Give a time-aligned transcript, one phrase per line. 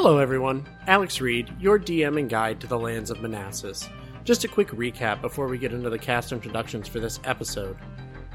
[0.00, 0.64] Hello, everyone.
[0.86, 3.90] Alex Reid, your DM and guide to the lands of Manassas.
[4.22, 7.76] Just a quick recap before we get into the cast introductions for this episode.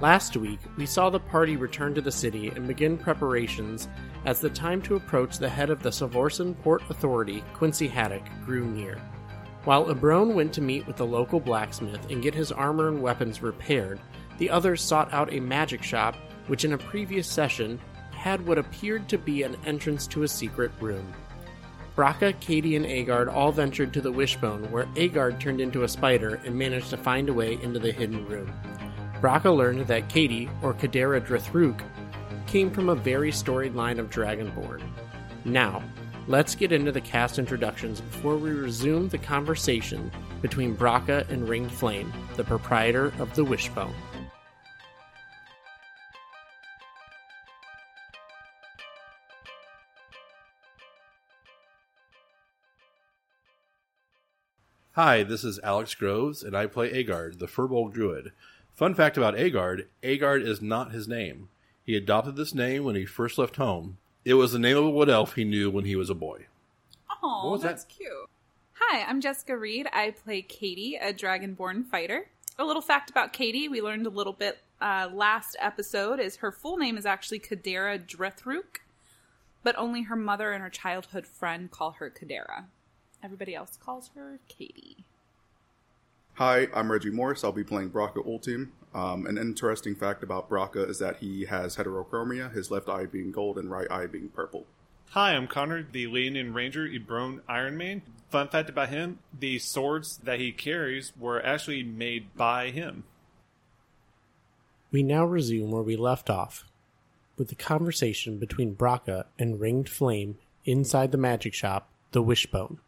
[0.02, 3.88] Last week, we saw the party return to the city and begin preparations
[4.26, 8.66] as the time to approach the head of the Savorson Port Authority, Quincy Haddock, grew
[8.66, 8.98] near.
[9.64, 13.42] While Ibron went to meet with the local blacksmith and get his armor and weapons
[13.42, 14.02] repaired,
[14.38, 17.80] the others sought out a magic shop, which in a previous session
[18.12, 21.14] had what appeared to be an entrance to a secret room.
[21.96, 26.42] Brakka, Kadie, and Aegard all ventured to the wishbone, where Aegard turned into a spider
[26.44, 28.52] and managed to find a way into the hidden room.
[29.22, 31.82] Brakka learned that Kadie, or Kadera Drathruk,
[32.48, 34.82] came from a very storied line of Dragonborn.
[35.46, 35.84] Now,
[36.28, 41.72] let's get into the cast introductions before we resume the conversation between Brakka and Ringed
[41.72, 43.94] Flame, the proprietor of the Wishbone.
[54.96, 58.32] Hi, this is Alex Groves, and I play Aegard, the Furbolg Druid.
[58.76, 61.50] Fun fact about Aegard Aegard is not his name.
[61.84, 63.98] He adopted this name when he first left home.
[64.24, 66.46] It was the name of a wood elf he knew when he was a boy.
[67.24, 68.30] Oh, was that's cute.
[68.74, 69.88] Hi, I'm Jessica Reid.
[69.92, 72.28] I play Kadie, a dragonborn fighter.
[72.60, 76.20] A little fact about Kadie: we learned a little bit uh, last episode.
[76.20, 78.82] Is her full name is actually Kadera Drethruk,
[79.64, 82.66] but only her mother and her childhood friend call her Kadera.
[83.24, 85.06] Everybody else calls her Kadie.
[86.34, 87.44] Hi, I'm Reggie Morris.
[87.44, 88.70] I'll be playing Brakka Ultim.
[88.94, 93.32] Um, an interesting fact about Brakka is that he has heterochromia, his left eye being
[93.32, 94.66] gold and right eye being purple.
[95.12, 98.02] Hi, I'm Connor, the Leonin Ranger Ibron Ironmane.
[98.30, 103.04] Fun fact about him the swords that he carries were actually made by him.
[104.92, 106.66] We now resume where we left off
[107.38, 112.80] with the conversation between Brakka and Ringed Flame inside the magic shop, the Wishbone.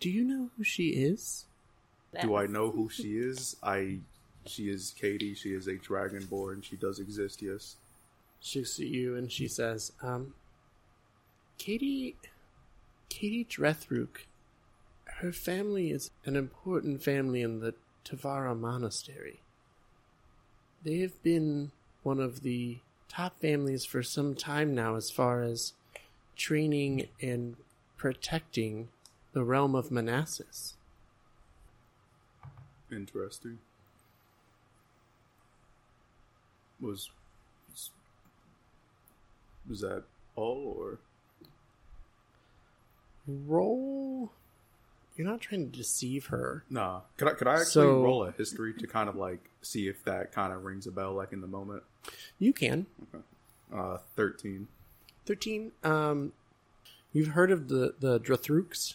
[0.00, 1.44] Do you know who she is?
[2.20, 3.56] Do I know who she is?
[3.62, 3.98] I.
[4.46, 5.36] She is Kadie.
[5.36, 6.64] She is a dragonborn.
[6.64, 7.76] She does exist, yes.
[8.40, 10.32] She looks at you and she says, um,
[11.58, 12.14] Kadie,
[13.10, 14.24] Kadie Drethruk,
[15.04, 19.40] her family is an important family in the Tavara Monastery.
[20.82, 21.72] They have been
[22.02, 22.78] one of the
[23.08, 25.74] top families for some time now as far as
[26.34, 27.56] training and
[27.98, 28.88] protecting
[29.32, 30.74] the realm of Manassas.
[32.90, 33.58] Interesting.
[36.80, 37.10] Was.
[39.68, 40.04] Was that
[40.36, 40.98] all, or.
[43.26, 44.32] Roll.
[45.16, 46.64] You're not trying to deceive her.
[46.70, 47.02] Nah.
[47.18, 50.02] Could I, could I actually So- roll a history to kind of like see if
[50.04, 51.82] that kind of rings a bell, like in the moment?
[52.38, 52.86] You can.
[53.72, 54.66] Uh, 13.
[55.26, 56.32] 13 um
[57.12, 58.94] you've heard of the the Drathruks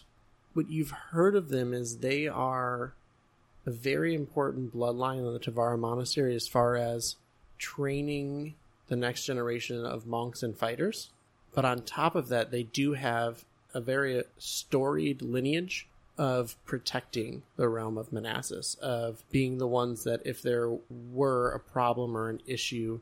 [0.56, 2.94] what you've heard of them is they are
[3.66, 7.18] a very important bloodline in the Tavara monastery as far as
[7.58, 8.56] training
[8.88, 11.10] the next generation of monks and fighters.
[11.54, 13.44] But on top of that they do have
[13.74, 20.22] a very storied lineage of protecting the realm of Manassas of being the ones that
[20.26, 23.02] if there were a problem or an issue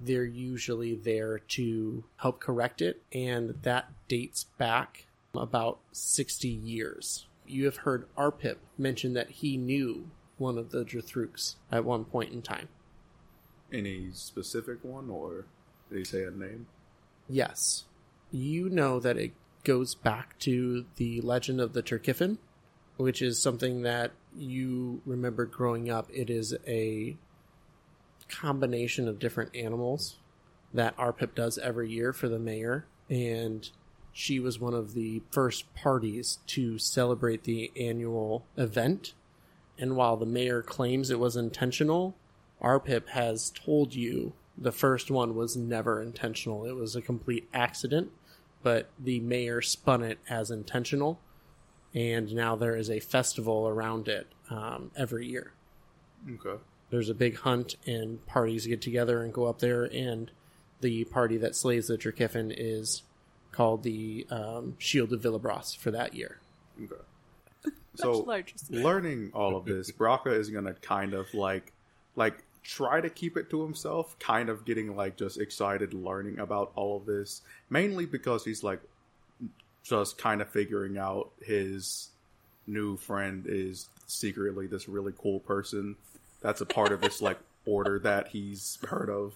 [0.00, 7.26] they're usually there to help correct it, and that dates back about 60 years.
[7.46, 12.32] You have heard Arpip mention that he knew one of the Drathruks at one point
[12.32, 12.68] in time.
[13.72, 15.46] Any specific one, or
[15.90, 16.66] did he say a name?
[17.28, 17.84] Yes.
[18.30, 19.32] You know that it
[19.64, 22.38] goes back to the legend of the Turkiffin,
[22.96, 26.08] which is something that you remember growing up.
[26.12, 27.16] It is a
[28.28, 30.16] combination of different animals
[30.72, 33.68] that Arpip does every year for the mayor, and
[34.12, 39.14] she was one of the first parties to celebrate the annual event.
[39.78, 42.16] And while the mayor claims it was intentional,
[42.62, 46.64] Arpip has told you the first one was never intentional.
[46.64, 48.10] It was a complete accident,
[48.62, 51.20] but the mayor spun it as intentional,
[51.94, 55.52] and now there is a festival around it um, every year
[56.28, 56.60] Okay.
[56.90, 60.30] there's a big hunt and parties get together and go up there and
[60.80, 63.02] the party that slays the Drakiffin is
[63.58, 66.38] called the um, Shield of Villabros for that year.
[66.80, 66.94] Okay.
[67.96, 71.72] So larger learning all of this, Brakka is gonna kind of like
[72.14, 76.70] like try to keep it to himself, kind of getting like just excited learning about
[76.76, 77.42] all of this.
[77.68, 78.80] Mainly because he's like
[79.82, 82.10] just kind of figuring out his
[82.68, 85.96] new friend is secretly this really cool person
[86.40, 89.34] that's a part of this like order that he's heard of.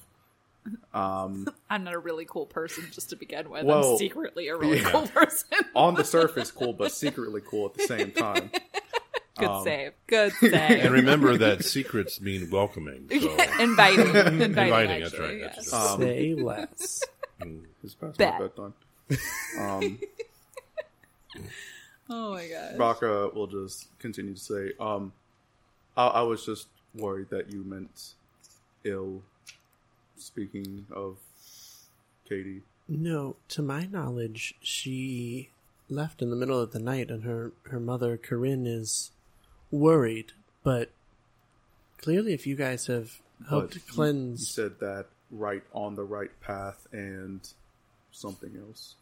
[0.95, 3.65] Um, I'm not a really cool person just to begin with.
[3.65, 4.91] Well, I'm secretly a really yeah.
[4.91, 5.49] cool person.
[5.75, 8.51] on the surface, cool, but secretly cool at the same time.
[9.39, 9.93] Good Um, save.
[10.07, 10.55] Good save.
[10.55, 13.09] And remember that secrets mean welcoming.
[13.11, 13.17] So
[13.61, 14.09] Inviting.
[14.09, 15.71] Inviting, Inviting, that's actually, right, yes.
[15.71, 15.91] that's right.
[15.91, 17.03] Um, Say less.
[17.83, 18.35] It's past Bet.
[18.35, 18.75] my bedtime.
[19.59, 19.99] Um,
[22.11, 22.77] Oh my god.
[22.79, 25.13] Baka will just continue to say, um,
[25.97, 28.13] I, I was just worried that you meant
[28.85, 29.23] ill.
[30.23, 31.19] Speaking of
[32.29, 35.51] Kadie, No, to my knowledge, she
[35.89, 39.11] left in the middle of the night, and her her mother Corinne is
[39.71, 40.33] worried.
[40.63, 40.91] But
[41.99, 46.39] clearly, if you guys have helped but cleanse, You said that right on the right
[46.41, 47.41] path and
[48.13, 48.95] something else.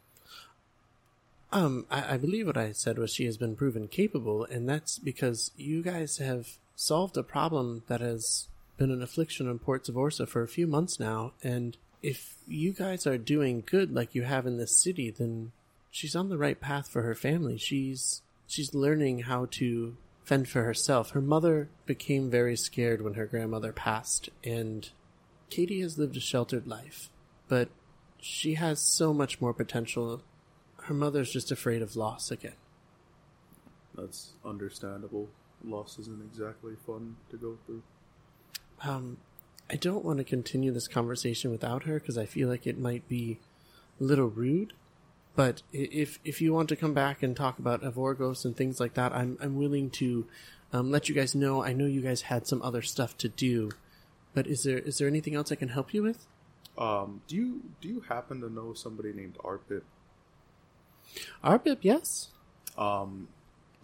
[1.51, 4.97] Um, I, I believe what I said was she has been proven capable, and that's
[4.97, 8.47] because you guys have solved a problem that has
[8.81, 13.05] been an affliction on Port Savorsa for a few months now, and if you guys
[13.05, 15.51] are doing good like you have in this city, then
[15.91, 17.59] she's on the right path for her family.
[17.59, 21.11] She's she's learning how to fend for herself.
[21.11, 24.89] Her mother became very scared when her grandmother passed, and
[25.51, 27.11] Kadie has lived a sheltered life,
[27.47, 27.69] but
[28.19, 30.23] she has so much more potential
[30.85, 32.57] her mother's just afraid of loss again.
[33.93, 35.29] That's understandable.
[35.63, 37.83] Loss isn't exactly fun to go through.
[38.83, 39.17] Um,
[39.69, 43.07] I don't want to continue this conversation without her because I feel like it might
[43.07, 43.39] be
[43.99, 44.73] a little rude.
[45.35, 48.95] But if if you want to come back and talk about Avorgos and things like
[48.95, 50.27] that, I'm I'm willing to
[50.73, 51.63] um, let you guys know.
[51.63, 53.71] I know you guys had some other stuff to do,
[54.33, 56.27] but is there is there anything else I can help you with?
[56.77, 59.83] Um, do you do you happen to know somebody named Arpip?
[61.43, 62.29] Arpip, yes,
[62.77, 63.27] Um,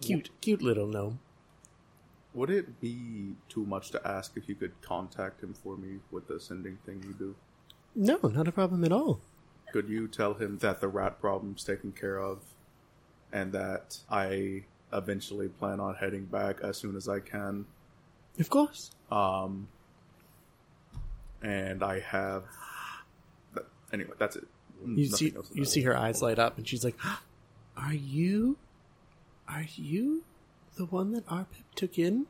[0.00, 1.20] cute cute little gnome.
[2.34, 6.28] Would it be too much to ask if you could contact him for me with
[6.28, 7.34] the sending thing you do?
[7.94, 9.20] No, not a problem at all.
[9.72, 12.40] Could you tell him that the rat problem's taken care of,
[13.32, 17.66] and that I eventually plan on heading back as soon as I can?
[18.38, 18.90] Of course.
[19.10, 19.68] Um,
[21.42, 22.44] and I have.
[23.52, 24.46] But anyway, that's it.
[24.86, 26.96] You Nothing see, you see her eyes light up, and she's like,
[27.76, 28.56] "Are you,
[29.48, 30.22] are you,
[30.78, 32.26] the one that Arpip took in?"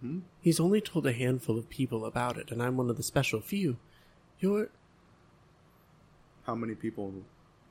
[0.00, 0.20] Hmm?
[0.40, 3.40] He's only told a handful of people about it, and I'm one of the special
[3.40, 3.78] few.
[4.40, 4.68] You're
[6.44, 7.14] How many people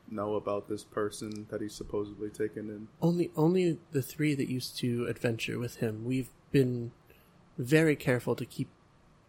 [0.10, 2.88] know about this person that he's supposedly taken in?
[3.02, 6.06] only only the three that used to adventure with him.
[6.06, 6.92] We've been
[7.57, 8.69] very careful to keep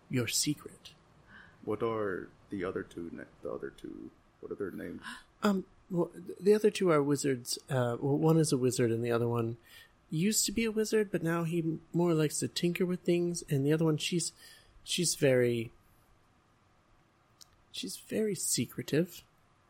[0.09, 0.93] your secret.
[1.65, 3.11] What are the other two?
[3.13, 4.11] na- The other two.
[4.41, 5.03] What are their names?
[5.43, 6.11] Um, well,
[6.41, 7.59] the other two are wizards.
[7.69, 9.59] Uh, well, one is a wizard, and the other one
[10.11, 13.45] used to be a wizard, but now he more likes to tinker with things.
[13.51, 14.33] And the other one, she's
[14.83, 15.71] she's very
[17.71, 19.23] she's very secretive.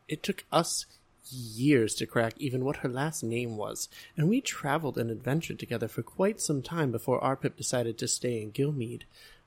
[0.07, 0.85] It took us
[1.29, 5.89] years to crack even what her last name was, and we traveled and adventured together
[5.89, 9.01] for quite some time before Arpip decided to stay in Gilmead.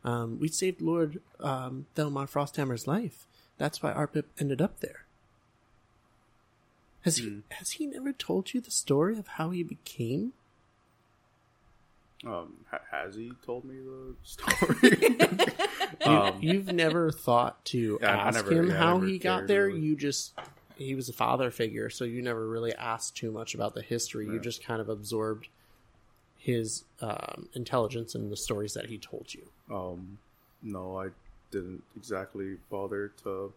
[0.05, 3.27] Um, we saved Lord um, Thelmar Frosthammer's life.
[3.57, 5.06] That's why Arpip ended up there.
[7.07, 10.33] Has he has he never told you the story of how he became?
[12.27, 15.21] Um, ha- has he told me the story?
[16.05, 19.67] um, You've never thought to Yeah, ask never- him yeah, how he got there.
[19.67, 19.81] really.
[19.81, 20.35] You just
[20.77, 24.27] he was a father figure, so you never really asked too much about the history.
[24.27, 25.49] You just kind of absorbed
[26.37, 29.47] his um, intelligence and the stories that he told you.
[29.75, 30.19] um,
[30.63, 31.09] no, I
[31.53, 33.53] didn't exactly bother to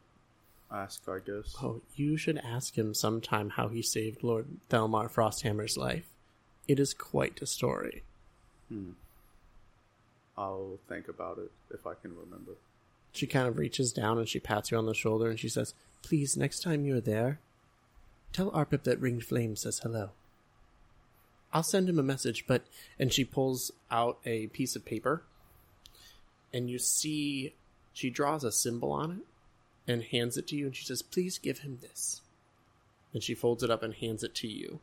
[0.71, 1.07] ask.
[1.07, 1.55] I guess.
[1.61, 6.05] Oh, you should ask him sometime how he saved Lord Thelmar Frosthammer's life.
[6.67, 8.03] It is quite a story.
[8.69, 8.91] Hmm.
[10.37, 12.53] I'll think about it if I can remember.
[13.11, 15.73] She kind of reaches down and she pats you on the shoulder and she says,
[16.01, 17.39] Please, next time you're there,
[18.31, 20.11] tell Arpip that Ringed Flame says hello.
[21.51, 22.63] I'll send him a message, but.
[22.99, 25.23] And she pulls out a piece of paper
[26.53, 27.53] and you see
[27.93, 29.25] she draws a symbol on it
[29.89, 32.21] and hands it to you and she says, Please give him this.
[33.13, 34.79] And she folds it up and hands it to you.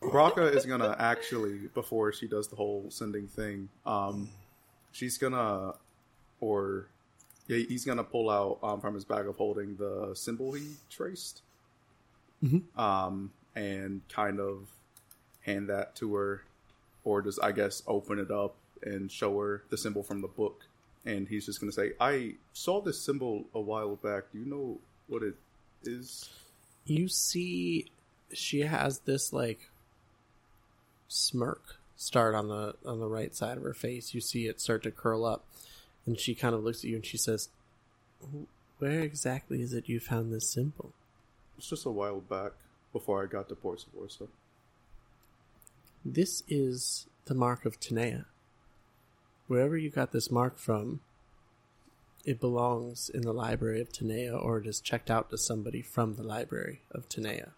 [0.00, 3.68] Brakka is gonna actually before she does the whole sending thing.
[3.84, 4.30] Um,
[4.92, 5.74] she's gonna,
[6.40, 6.86] or
[7.48, 11.42] yeah, he's gonna pull out um, from his bag of holding the symbol he traced,
[12.76, 14.68] um, and kind of
[15.42, 16.42] hand that to her,
[17.04, 20.62] or just I guess open it up and show her the symbol from the book.
[21.04, 24.30] And he's just gonna say, "I saw this symbol a while back.
[24.32, 24.78] Do you know
[25.08, 25.34] what it
[25.84, 26.30] is?"
[26.84, 27.86] you see
[28.32, 29.70] she has this like
[31.06, 34.82] smirk start on the on the right side of her face you see it start
[34.82, 35.44] to curl up
[36.06, 37.48] and she kind of looks at you and she says
[38.78, 40.92] Where exactly is it you found this symbol?
[41.56, 42.52] It's just a while back
[42.92, 44.28] before I got to Port Savorsa.
[46.04, 48.24] This is the mark of Tanea.
[49.46, 51.00] Wherever you got this mark from,
[52.24, 56.14] it belongs in the library of Tanea or it is checked out to somebody from
[56.14, 57.50] the library of Tanea.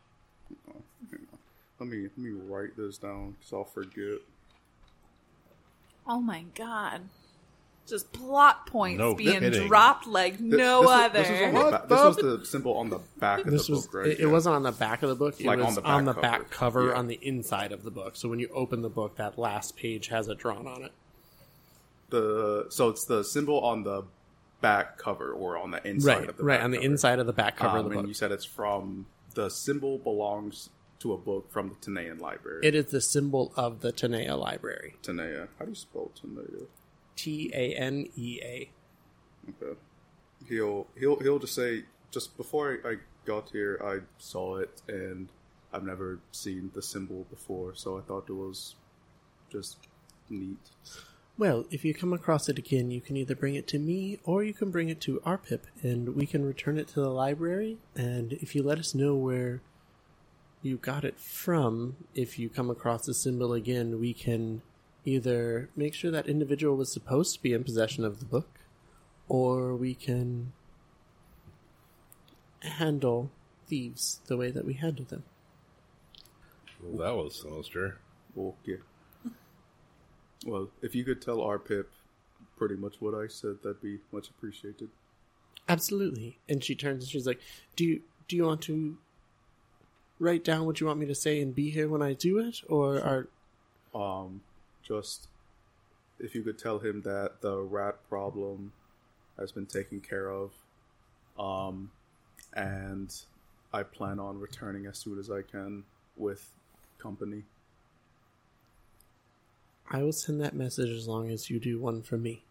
[1.80, 4.20] Let me let me write this down because I'll forget.
[6.06, 7.02] Oh my god.
[7.86, 9.68] Just plot points No being kidding.
[9.68, 11.18] dropped like Th- no this was- other.
[11.18, 13.72] This was, on the ba- this was the symbol on the back of This the
[13.74, 14.06] was book, right?
[14.06, 15.90] it, it wasn't on the back of the book, it Like was on the back
[15.90, 16.22] on the cover.
[16.22, 16.94] back cover Yeah.
[16.94, 18.16] on the inside of the book.
[18.16, 20.92] So when you open the book, that last page has it drawn on it.
[22.14, 24.04] The so it's the symbol on the
[24.60, 26.86] back cover or on the inside Right, of the right back on the cover.
[26.86, 28.08] inside of the back cover of Um, the and book.
[28.08, 32.60] you said it's from the symbol belongs to a book from the Tanean library.
[32.66, 34.94] It is the symbol of the Tanea Library.
[35.02, 35.48] Tanea.
[35.58, 36.66] How do you spell Tanea?
[37.16, 38.70] T A N E A.
[39.50, 39.78] Okay.
[40.48, 42.94] He'll he'll he'll just say just before I
[43.26, 45.28] got here I saw it and
[45.72, 48.76] I've never seen the symbol before, so I thought it was
[49.50, 49.76] just
[50.30, 50.64] neat.
[51.36, 54.44] Well, if you come across it again, you can either bring it to me or
[54.44, 57.78] you can bring it to Arpip, and we can return it to the library.
[57.96, 59.60] And if you let us know where
[60.62, 64.62] you got it from, if you come across the symbol again, we can
[65.04, 68.60] either make sure that individual was supposed to be in possession of the book,
[69.28, 70.52] or we can
[72.60, 73.30] handle
[73.66, 75.24] thieves the way that we handle them.
[76.80, 77.98] Well, that was sinister.
[78.38, 78.78] Okay.
[80.44, 81.86] Well, if you could tell Arpip
[82.56, 84.90] pretty much what I said, that'd be much appreciated.
[85.68, 86.38] Absolutely.
[86.48, 87.40] And she turns and she's like,
[87.76, 88.98] "Do you do you want to
[90.18, 92.60] write down what you want me to say and be here when I do it,
[92.68, 93.28] or are
[93.94, 94.42] Um,
[94.82, 95.28] just
[96.18, 98.72] if you could tell him that the rat problem
[99.38, 100.52] has been taken care of,
[101.38, 101.90] um,
[102.52, 103.14] and
[103.72, 105.84] I plan on returning as soon as I can
[106.16, 106.52] with
[106.98, 107.44] company.
[109.90, 112.42] I will send that message as long as you do one for me.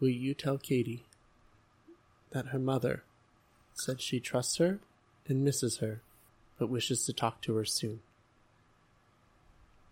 [0.00, 1.00] Will you tell Kadie
[2.30, 3.02] that her mother
[3.74, 4.78] said she trusts her
[5.28, 6.00] and misses her,
[6.58, 8.00] but wishes to talk to her soon?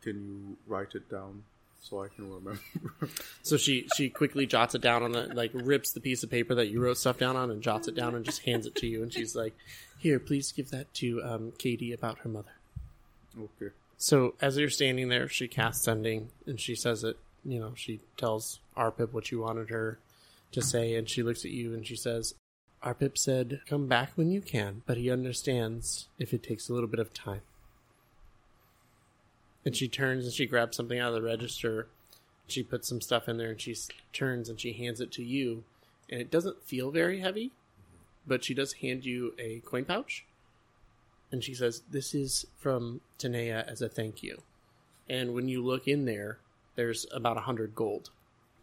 [0.03, 1.43] Can you write it down
[1.81, 2.61] so I can remember?
[3.43, 6.55] So she she quickly jots it down on the like rips the piece of paper
[6.55, 8.87] that you wrote stuff down on and jots it down and just hands it to
[8.87, 9.55] you and she's like,
[9.99, 12.51] "Here, please give that to um, Kadie about her mother."
[13.39, 13.73] okay.
[13.99, 17.19] So as you're standing there, she casts sending and she says it.
[17.45, 19.99] You know, she tells Arpip what you wanted her
[20.53, 22.35] to say, and she looks at you and she says,
[22.83, 26.89] "Arpip said, come back when you can, but he understands if it takes a little
[26.89, 27.43] bit of time."
[29.65, 31.89] And she turns and she grabs something out of the register.
[32.47, 33.77] She puts some stuff in there and she
[34.13, 35.65] turns and she hands it to you,
[36.09, 37.51] and it doesn't feel very heavy,
[38.27, 40.25] but she does hand you a coin pouch
[41.33, 44.43] and she says, "This is from Tanea as a thank you."
[45.09, 46.39] And when you look in there,
[46.75, 48.11] there's about a hundred gold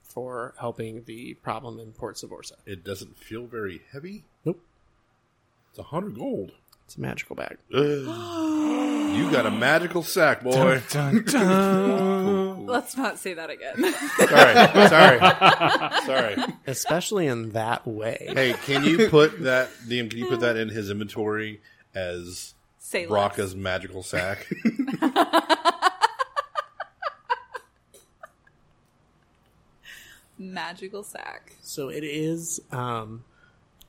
[0.03, 2.53] for helping the problem in Port Savorsa.
[2.65, 4.23] It doesn't feel very heavy.
[4.45, 4.61] Nope,
[5.71, 6.51] It's a hundred gold.
[6.85, 7.57] it's a magical bag.
[9.15, 10.81] You got a magical sack, boy.
[12.65, 13.75] Let's not say that again.
[14.27, 16.53] sorry, sorry, sorry.
[16.67, 18.25] Especially in that way.
[18.33, 20.09] Hey, can you put that, Liam?
[20.09, 21.61] Can you put that in his inventory
[21.93, 22.54] as
[22.85, 23.35] say less.
[23.35, 24.47] Brocca's magical sack?
[30.37, 31.53] magical sack.
[31.61, 33.23] So it is, um,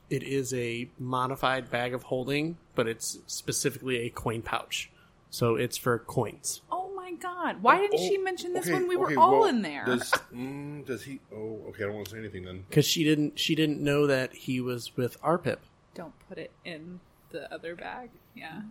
[0.09, 4.89] it is a modified bag of holding, but it's specifically a coin pouch.
[5.29, 6.61] So it's for coins.
[6.71, 7.61] Oh my god!
[7.61, 9.83] Why didn't she Oh, mention this okay, when we were okay, all well, in there?
[9.85, 11.19] Does, mm, does he?
[11.35, 11.83] Oh, okay.
[11.83, 12.63] I don't want to say anything then.
[12.69, 15.57] Because she didn't, she didn't know that he was with Arpip.
[15.93, 17.01] Don't put it in
[17.31, 18.09] the other bag.
[18.35, 18.61] Yeah.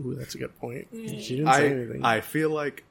[0.00, 0.88] Ooh, that's a good point.
[0.92, 2.04] She didn't say I anything.
[2.04, 2.84] I feel like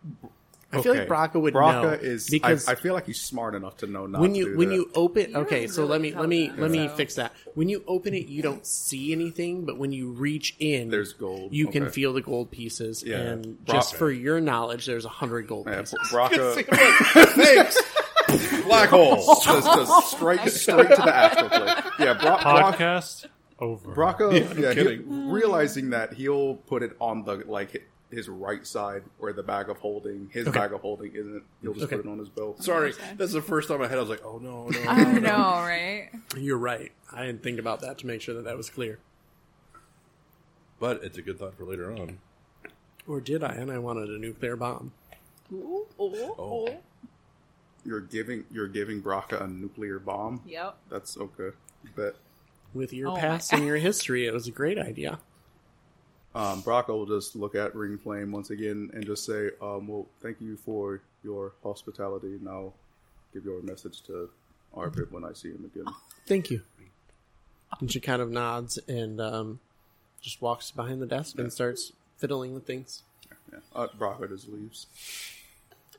[0.73, 3.55] I feel like Brakka would Brakka know, is because- I, I feel like he's smart
[3.55, 4.75] enough to know not when to you do when that.
[4.75, 7.15] you open You okay don't so let me let me them, let me so- fix
[7.15, 11.11] that when you open it you don't see anything but when you reach in There's
[11.11, 11.53] gold.
[11.53, 11.91] you can Okay.
[11.91, 13.17] feel the gold pieces Yeah.
[13.17, 16.63] and Bra- just for your knowledge there's a hundred gold yeah, pieces Brakka
[17.35, 18.63] Thanks.
[18.63, 19.15] Black hole.
[19.43, 21.83] just, just straight straight to the astral plane.
[21.99, 23.25] Yeah, Bra- Bra- Podcast
[23.61, 23.93] over.
[23.95, 24.97] Brakka, Yeah, yeah, no he-
[25.31, 29.77] realizing that he'll put it on the like his right side where the bag of
[29.77, 30.59] holding his Okay.
[30.59, 31.43] bag of holding isn't.
[31.61, 31.95] He'll just Okay.
[31.95, 32.61] put it on his belt.
[32.61, 33.97] Sorry, that's the first time I had.
[33.97, 34.79] I was like, oh no, no.
[34.89, 35.19] I no, no.
[35.19, 36.09] know, right?
[36.37, 38.99] you're right i didn't think about that to make sure that that was clear
[40.79, 42.19] But it's a good thought for later on.
[43.07, 44.93] or did i and i wanted a nuclear bomb
[45.51, 46.67] Ooh, ooh, Oh.
[46.69, 46.75] ooh.
[47.85, 50.41] you're giving you're giving Brakka a nuclear bomb.
[50.45, 50.77] Yep.
[50.89, 51.49] That's okay.
[51.95, 52.15] Bet.
[52.73, 55.19] With your Oh past and your history, it was a great idea.
[56.33, 60.07] Um, Brakka will just look at Ring Flame once again and just say, um, "Well,
[60.21, 62.39] thank you for your hospitality.
[62.41, 62.73] Now,
[63.33, 64.29] give your message to
[64.75, 65.93] Arpip when I see him again."
[66.25, 66.61] Thank you.
[67.79, 69.59] And she kind of nods and um,
[70.21, 73.03] just walks behind the desk and starts fiddling with things.
[73.51, 73.59] Yeah.
[73.75, 74.87] Uh, Brakka just leaves.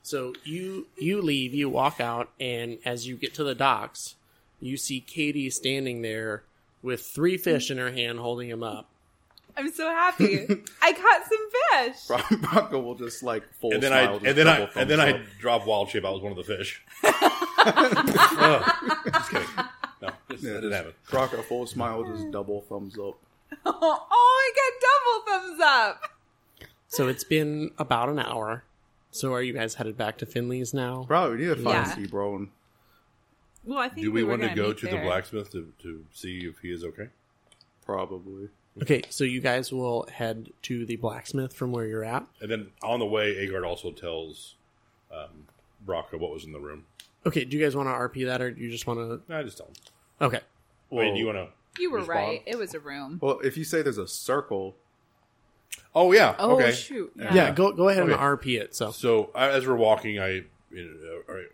[0.02, 4.16] So you you leave, you walk out, and as you get to the docks,
[4.60, 6.42] you see Kadie standing there
[6.82, 8.88] with three fish in her hand, holding them up.
[9.56, 10.46] I'm so happy.
[10.80, 12.06] I caught some fish.
[12.06, 14.80] Bra- Brakka will just like full And then I smile, just and then I double
[14.80, 15.26] and then thumbs I up.
[15.38, 16.82] drop wild shape out was one of the fish.
[17.04, 19.48] oh, just kidding.
[20.00, 20.92] No, this, Yeah, that didn't just happen.
[21.38, 23.14] Brakka full smile, just double thumbs up.
[23.66, 26.10] Oh, I got double thumbs up.
[26.88, 28.64] So it's been about an hour.
[29.10, 31.04] So are you guys headed back to Finley's now?
[31.06, 31.94] Probably we need to find Yeah.
[31.94, 32.48] Seabrone.
[33.64, 36.04] Well, I think Do we, were want to gonna go to the blacksmith to, to
[36.12, 37.08] see if he is okay?
[37.86, 38.48] Probably.
[38.80, 42.26] Okay, so you guys will head to the blacksmith from where you're at.
[42.40, 44.54] And then on the way, Aegard also tells
[45.12, 45.46] um,
[45.86, 46.86] Brakka what was in the room.
[47.26, 49.34] Okay, do you guys want to RP that, or do you just want to?
[49.34, 49.74] I just tell him.
[50.22, 50.40] Okay,
[50.90, 51.48] Wait, do you want to?
[51.80, 52.18] You were Respond?
[52.18, 52.42] right.
[52.46, 53.18] It was a room.
[53.22, 54.74] Well, if you say there's a circle,
[55.94, 56.34] Oh yeah.
[56.38, 56.72] Oh okay.
[56.72, 57.12] shoot!
[57.16, 57.50] yeah, Yeah.
[57.50, 58.12] go go ahead Okay.
[58.12, 58.74] and RP it.
[58.74, 61.46] So So as we're walking, I, you know, uh, all right.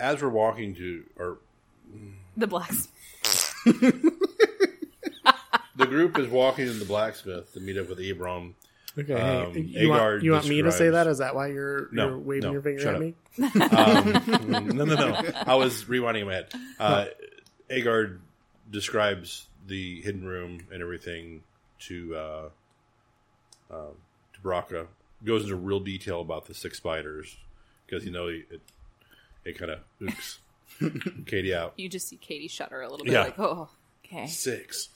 [0.00, 1.38] As we're walking to, or
[2.36, 2.92] The blacksmith.
[5.76, 8.54] the group is walking to the blacksmith to meet up with Abram.
[8.98, 11.06] okay, Um, you, want, Aegard you want me to say that?
[11.06, 13.00] Is that why you're No, you're waving no, your finger at up.
[13.00, 13.14] me?
[13.38, 15.30] Um, no, no, no.
[15.46, 16.52] I was rewinding in my head.
[16.78, 17.06] Uh,
[17.70, 18.20] Aegard
[18.70, 21.42] describes the hidden room and everything
[21.80, 22.48] to uh,
[23.70, 23.92] um
[24.34, 24.86] to Brakka.
[25.24, 27.36] Goes into real detail about the six spiders
[27.86, 28.60] because you know it
[29.44, 30.38] it kind of oops
[30.80, 33.22] Kadie out You just see Kadie shudder a little bit, Yeah.
[33.24, 33.68] like, oh,
[34.04, 34.26] okay.
[34.26, 34.90] six.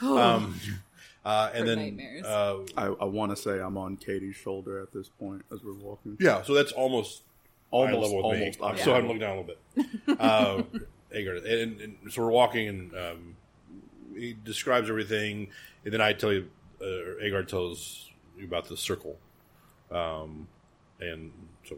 [0.00, 0.60] Um,
[1.24, 2.24] uh, and For then nightmares.
[2.26, 5.72] uh, I, I want to say I'm on Kadie's shoulder at this point as we're
[5.74, 6.16] walking.
[6.20, 7.22] yeah, so that's almost
[7.72, 8.60] eye Almost, level with almost.
[8.60, 8.66] me.
[8.66, 9.54] eye So I'm looking down a little
[10.06, 10.20] bit.
[10.20, 10.62] Uh,
[11.12, 13.36] Agar, and, and so we're walking, and um,
[14.16, 15.48] he describes everything,
[15.84, 16.48] and then I tell you,
[16.82, 19.16] uh, Agar tells you about the circle,
[19.90, 20.46] um,
[21.00, 21.30] and
[21.66, 21.76] so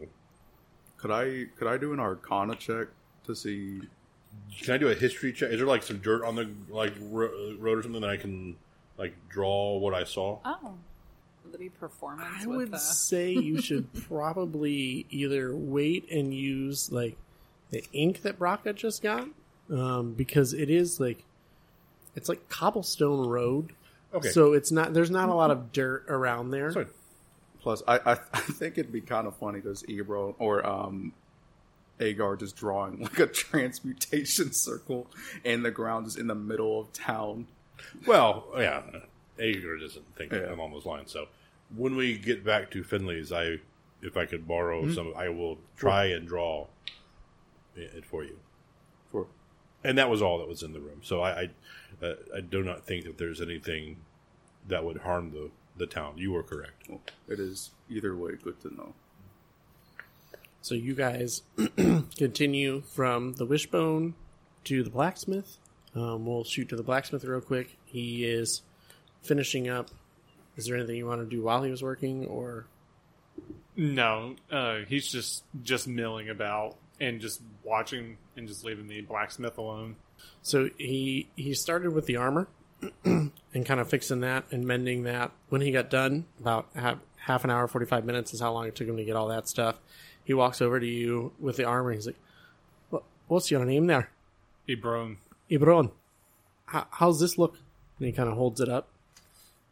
[1.01, 2.87] Could I could I do an Arcana check
[3.25, 3.81] to see?
[4.61, 5.51] can I do a history check?
[5.51, 8.55] Is there like some dirt on the like ro- road or something that I can
[8.97, 10.39] like draw what I saw?
[10.45, 10.73] Oh,
[11.43, 12.43] would there be performance?
[12.43, 12.77] I with would the...
[12.77, 17.17] say you should probably either wait and use like
[17.71, 19.27] the ink that Brakka just got,
[19.71, 21.23] um, because it is like
[22.15, 23.73] it's like cobblestone road.
[24.11, 26.71] Okay, So it's not there's not a lot of dirt around there.
[26.71, 26.87] Sorry.
[27.61, 31.13] Plus, I I, I think it'd be kind of funny because Ebro or um,
[31.99, 35.07] Agar just drawing like a transmutation circle,
[35.45, 37.47] and the ground is in the middle of town.
[38.05, 38.81] Well, yeah,
[39.37, 40.53] Agar doesn't think Yeah.
[40.53, 41.11] along those lines.
[41.11, 41.27] So
[41.75, 43.57] when we get back to Finley's, I,
[44.01, 46.67] if I could borrow some, I will try and draw
[47.75, 48.37] it it for you.
[49.11, 49.27] For
[49.83, 50.99] And that was all that was in the room.
[51.03, 51.41] So I,
[52.01, 53.97] I, uh, I do not think that there's anything
[54.67, 56.13] that would harm the the town.
[56.17, 56.89] You were correct.
[56.89, 58.93] well, it is either way good to know.
[60.61, 61.41] So you guys
[62.17, 64.15] continue from the wishbone
[64.65, 65.57] to the blacksmith.
[65.95, 67.77] Um, we'll shoot to the blacksmith real quick.
[67.85, 68.61] He is
[69.23, 69.89] finishing up.
[70.57, 72.65] Is there anything you want to do while he was working, or
[73.77, 79.57] No, uh, he's just just milling about and just watching and just leaving the blacksmith
[79.57, 79.95] alone.
[80.41, 82.49] so he he started with the armor
[83.53, 85.31] and kind of fixing that and mending that.
[85.49, 88.67] When he got done, about half, half an hour, forty five minutes is how long
[88.67, 89.77] it took him to get all that stuff.
[90.23, 91.91] He walks over to you with the armor.
[91.91, 92.17] He's like,
[92.89, 94.11] "What- "What's your name there,
[94.67, 95.17] Ebron,
[95.49, 95.91] Ibron?
[96.65, 97.57] How, how's this look?"
[97.97, 98.87] And he kind of holds it up.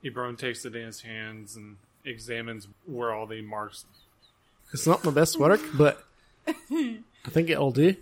[0.04, 3.86] Ibron takes it in his hands and examines where all the marks.
[4.74, 6.04] It's not my best work, but
[6.48, 7.96] I think it'll do.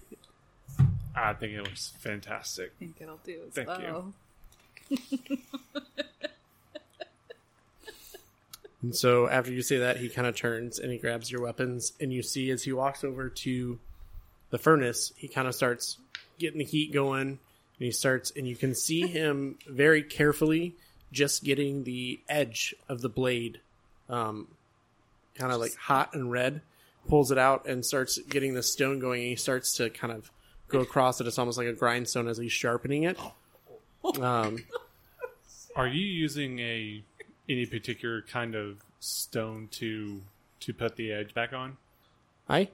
[1.16, 2.72] I think it looks fantastic.
[2.76, 3.80] I think it'll do as Thank well.
[3.82, 4.14] you.
[8.86, 11.94] And so after you say that, he kind of turns and he grabs your weapons,
[12.00, 13.80] and you see as he walks over to
[14.52, 15.98] the furnace, he kind of starts
[16.38, 17.40] getting the heat going, and
[17.80, 20.76] he starts, and you can see him very carefully
[21.12, 23.60] just getting the edge of the blade,
[24.08, 24.48] um,
[25.34, 26.62] kind of like hot and red,
[27.10, 30.30] pulls it out and starts getting the stone going, and he starts to kind of
[30.68, 31.26] go across it.
[31.26, 33.18] It's almost like a grindstone as he's sharpening it.
[34.20, 34.58] Um,
[35.76, 37.04] Are you using a
[37.48, 40.22] any particular kind of stone to
[40.62, 41.78] to put the edge back on.
[42.50, 42.70] I.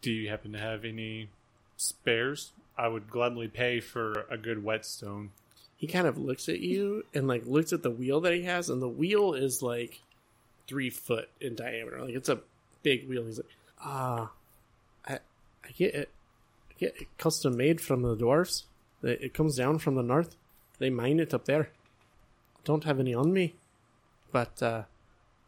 [0.00, 1.28] Do you happen to have any
[1.76, 2.52] spares?
[2.76, 5.30] I would gladly pay for a good whetstone.
[5.76, 8.70] He kind of looks at you and like looks at the wheel that he has,
[8.70, 10.00] and the wheel is like
[10.66, 12.00] three foot in diameter.
[12.00, 12.40] Like it's a
[12.82, 13.24] big wheel.
[13.24, 13.46] He's like,
[13.80, 14.30] ah,
[15.06, 15.14] I,
[15.64, 16.10] I get it.
[16.70, 18.64] I get it custom made from the dwarves.
[19.02, 20.36] It it comes down from the north.
[20.78, 21.70] They mine it up there.
[22.64, 23.54] Don't have any on me,
[24.32, 24.82] but uh,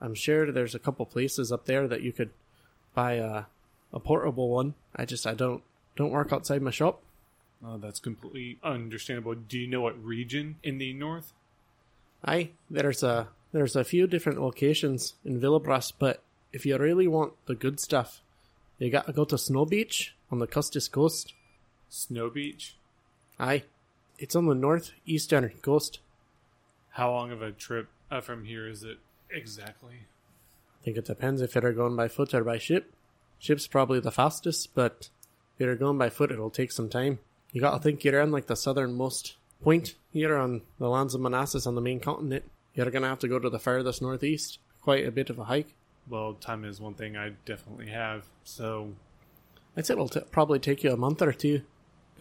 [0.01, 2.31] I'm sure there's a couple places up there that you could
[2.95, 3.45] buy a
[3.93, 4.75] a portable one.
[4.95, 5.63] I just I don't
[5.97, 7.03] don't work outside my shop.
[7.65, 9.35] Oh, that's completely understandable.
[9.35, 11.33] Do you know what region in the north?
[12.25, 17.35] Aye, there's a there's a few different locations in Villabras, but if you really want
[17.47, 18.23] the good stuff,
[18.79, 21.35] you gotta go to Snow Beach on the Custis Coast.
[21.89, 22.77] Snow Beach?
[23.41, 23.63] Aye,
[24.19, 26.01] it's on the northeastern coast.
[26.91, 28.99] How long of a trip uh, from here is it
[29.31, 29.95] exactly?
[30.79, 32.93] I think it depends if you're going by foot or by ship.
[33.39, 35.09] Ship's probably the fastest, but
[35.57, 37.19] if you're going by foot, it'll take some time.
[37.51, 41.67] You gotta think you're on like the southernmost point here on the lands of Manassas
[41.67, 42.45] on the main continent.
[42.75, 44.59] You're gonna have to go to the farthest northeast.
[44.83, 45.75] Quite a bit of a hike.
[46.11, 48.27] Well, time is one thing I definitely have.
[48.45, 48.93] So,
[49.79, 51.63] I'd say it'll t- probably take you a month or two.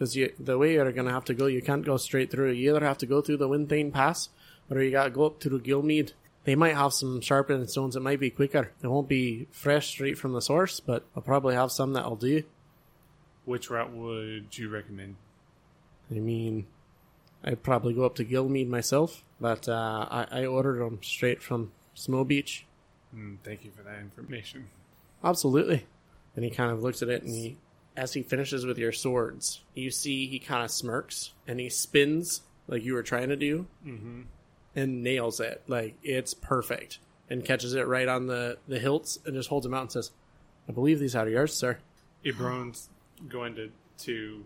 [0.00, 2.52] Because the way you're going to have to go, you can't go straight through.
[2.52, 4.30] You either have to go through the Winthane Pass,
[4.70, 6.12] or you got to go up through Gilmead.
[6.44, 8.72] They might have some sharpened stones that might be quicker.
[8.82, 12.44] It won't be fresh straight from the source, but I'll probably have some that'll do.
[13.44, 15.16] which route would you recommend?
[16.10, 16.66] I mean,
[17.44, 21.72] I'd probably go up to Gilmead myself, but uh, I, I ordered them straight from
[21.92, 22.64] Snow Beach.
[23.14, 24.68] Mm, thank you for that information.
[25.22, 25.84] Absolutely.
[26.34, 27.58] And he kind of looks at it and he,
[28.00, 32.40] as he finishes with your swords, you see he kind of smirks and he spins
[32.66, 34.22] like you were trying to do Mm-hmm.
[34.74, 35.62] and nails it.
[35.66, 39.74] Like it's perfect and catches it right on the, the hilts and just holds them
[39.74, 40.10] out and says,
[40.68, 41.78] I believe these are yours, sir.
[42.24, 42.88] Ibron's
[43.28, 43.70] going to
[44.04, 44.44] to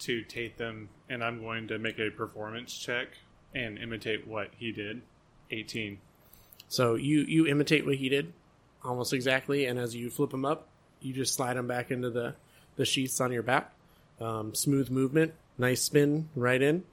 [0.00, 3.08] to take them, and I'm going to make a performance check
[3.54, 5.00] and imitate what he did.
[5.50, 5.98] 18.
[6.68, 8.32] So you, you imitate what he did
[8.84, 9.66] almost exactly.
[9.66, 10.68] And as you flip him up,
[11.00, 12.34] you just slide him back into the,
[12.76, 13.72] the sheaths on your back.
[14.20, 16.84] Um, smooth movement, nice spin right in.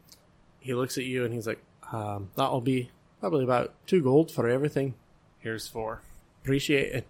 [0.60, 2.89] He looks at you and he's like, um, that'll be
[3.20, 4.96] probably about two gold for everything.
[5.39, 6.02] Here's four.
[6.44, 7.08] Appreciate it.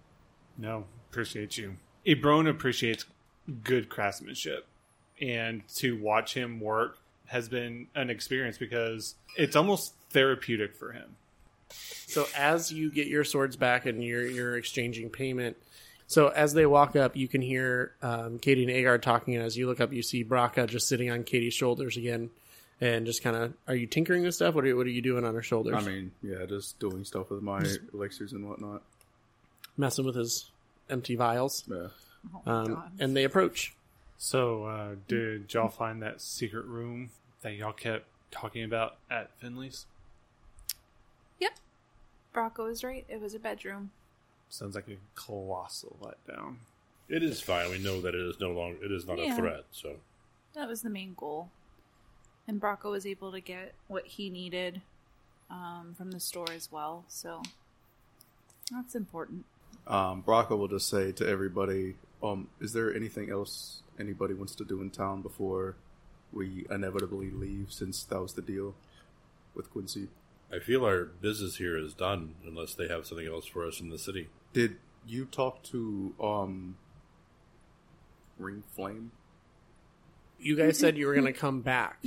[0.58, 1.76] No, appreciate you.
[2.06, 3.04] Ibron appreciates
[3.64, 4.66] good craftsmanship,
[5.20, 11.16] and to watch him work has been an experience because it's almost therapeutic for him.
[12.06, 15.56] So as you get your swords back and you're you're exchanging payment,
[16.10, 19.56] so as they walk up, you can hear um, Kadie and Agar talking, and as
[19.56, 22.30] you look up, you see Brakka just sitting on Kadie's shoulders again,
[22.80, 24.56] and just kind of, are you tinkering with stuff?
[24.56, 25.76] What are what are you doing on her shoulders?
[25.76, 27.62] I mean, yeah, just doing stuff with my
[27.94, 28.82] elixirs and whatnot.
[29.76, 30.50] messing with his
[30.88, 31.86] empty vials, Yeah.
[32.44, 32.90] Oh um, God.
[32.98, 33.72] and they approach.
[34.18, 37.10] So, uh, did y'all find that secret room
[37.42, 39.86] that y'all kept talking about at Finley's?
[41.38, 41.52] Yep.
[42.34, 43.06] Brocco was right.
[43.08, 43.92] It was a bedroom.
[44.50, 46.56] Sounds like a colossal letdown.
[47.08, 47.70] It is fine.
[47.70, 48.84] We know that it is no longer.
[48.84, 49.32] It is not Yeah.
[49.32, 49.64] a threat.
[49.70, 49.96] So
[50.54, 51.48] That was the main goal.
[52.48, 54.82] And Brocco was able to get what he needed
[55.48, 57.04] um, from the store as well.
[57.08, 57.42] So
[58.70, 59.44] that's important.
[59.86, 64.64] Um, Brakka will just say to everybody, um, is there anything else anybody wants to
[64.64, 65.76] do in town before
[66.32, 68.74] we inevitably leave since that was the deal
[69.54, 70.08] with Quincy?
[70.52, 73.90] I feel our business here is done unless they have something else for us in
[73.90, 74.28] the city.
[74.52, 76.76] Did you talk to um
[78.38, 79.12] Ring Flame?
[80.40, 82.04] You guys said you were going to come back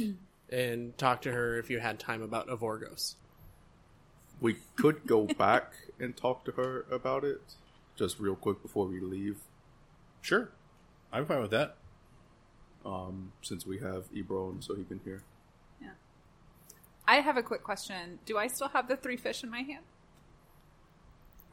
[0.50, 3.16] and talk to her if you had time about Avorgos.
[4.42, 7.42] We could go back and talk to her about it
[7.96, 9.38] just real quick before we leave.
[10.22, 10.50] Sure,
[11.12, 11.78] I'm fine with that.
[12.86, 15.22] Um, since we have Ibron so he can hear.
[17.14, 18.18] I have a quick question.
[18.26, 19.84] Do I still have the three fish in my hand?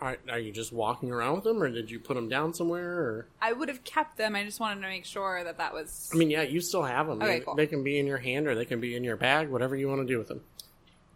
[0.01, 2.93] Are, are you just walking around with them, or did you put them down somewhere?
[2.93, 4.35] Or I would have kept them.
[4.35, 6.11] I just wanted to make sure that that was.
[6.15, 7.21] I mean, yeah, you still have them.
[7.21, 7.55] Okay, they, cool.
[7.57, 9.87] they can be in your hand, or they can be in your bag, whatever you
[9.87, 10.41] want to do with them.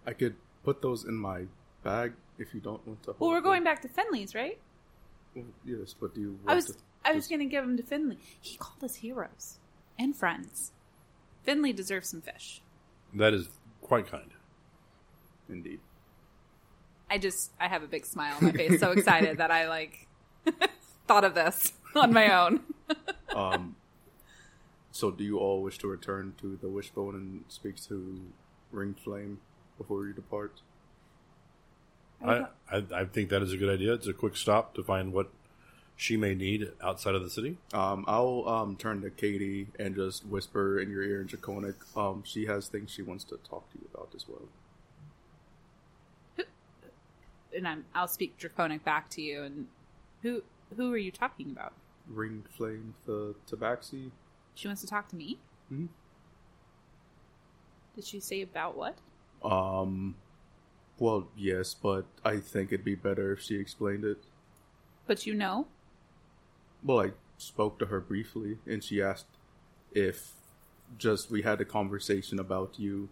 [0.06, 1.44] I could put those in my
[1.82, 3.14] bag if you don't want to.
[3.18, 3.44] well, we're them.
[3.44, 4.58] going back to Finley's, right?
[5.34, 6.28] Well, yes, but do you?
[6.44, 6.74] Want I was To,
[7.06, 8.18] I was going to give them to Finley.
[8.42, 9.58] He called us heroes
[9.98, 10.72] and friends.
[11.44, 12.60] Finley deserves some fish.
[13.14, 13.48] That is
[13.84, 14.30] quite kind.
[15.48, 15.78] indeed.
[17.10, 20.08] I just I have a big smile on my face, so excited that I like
[21.06, 22.60] thought of this on my own.
[23.34, 23.74] Um,
[24.92, 28.20] so, do you all wish to return to the Wishbone and speak to
[28.70, 29.40] Ring Flame
[29.76, 30.60] before you depart?
[32.24, 33.92] I, I I think that is a good idea.
[33.94, 35.32] It's a quick stop to find what
[35.96, 37.56] she may need outside of the city.
[37.72, 41.76] Um, I'll um, turn to Kadie and just whisper in your ear in Draconic.
[41.96, 44.42] Um, she has things she wants to talk to you about as well.
[47.56, 49.44] And I'm, I'll speak Draconic back to you.
[49.44, 49.68] And
[50.22, 50.42] who
[50.76, 51.72] who are you talking about?
[52.08, 54.10] Ring Flame, the Tabaxi.
[54.56, 55.38] She wants to talk to me.
[55.72, 55.88] Mhm.
[57.94, 58.98] Did she say about what?
[59.44, 60.16] Um,
[60.98, 64.24] well, yes, but I think it'd be better if she explained it.
[65.06, 65.68] But you know,
[66.84, 69.26] Well, I spoke to her briefly, and she asked
[69.92, 70.32] if
[70.98, 73.08] just we had a conversation about you,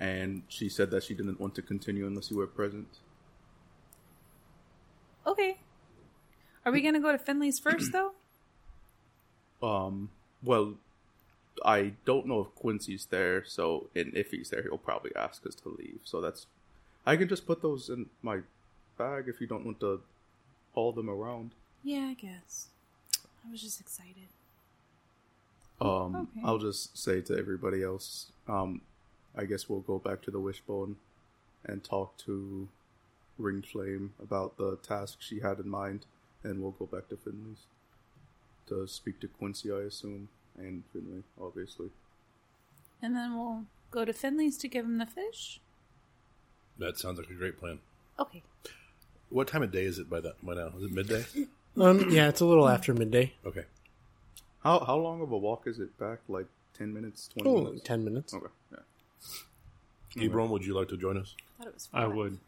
[0.00, 2.88] and she said that she didn't want to continue unless you were present.
[5.26, 5.58] okay.
[6.64, 8.12] Are we gonna go to Finley's first, though?
[9.62, 10.10] Um,
[10.42, 10.74] well,
[11.64, 15.54] I don't know if Quincy's there, so and if he's there, he'll probably ask us
[15.56, 16.00] to leave.
[16.04, 16.46] So that's,
[17.06, 18.40] I can just put those in my
[18.98, 20.02] bag if you don't want to
[20.74, 21.52] haul them around.
[21.84, 22.68] Yeah, I guess.
[23.46, 24.28] I was just excited.
[25.80, 26.40] Um, Okay.
[26.44, 28.80] I'll just say to everybody else, um,
[29.36, 30.96] I guess we'll go back to the Wishbone
[31.64, 32.68] and talk to
[33.38, 36.06] Ring Flame about the task she had in mind,
[36.42, 37.66] and we'll go back to Finley's
[38.68, 41.90] to speak to Quincy, I assume, and Finley, obviously.
[43.02, 45.60] And then we'll go to Finley's to give him the fish.
[46.78, 47.78] That sounds like a great plan.
[48.18, 48.42] Okay.
[49.28, 50.72] What time of day is it by that by now?
[50.78, 51.24] Is it midday?
[51.78, 53.32] Um, yeah, it's a little after midday.
[53.44, 53.64] Okay.
[54.62, 56.18] How how long of a walk is it back?
[56.28, 57.82] Like ten minutes, twenty Oh, minutes?
[57.84, 58.34] ten minutes.
[58.34, 58.78] Okay, yeah.
[60.28, 61.34] Ibron, would you like to join us?
[61.38, 62.02] I thought it was fun.
[62.02, 62.38] I would.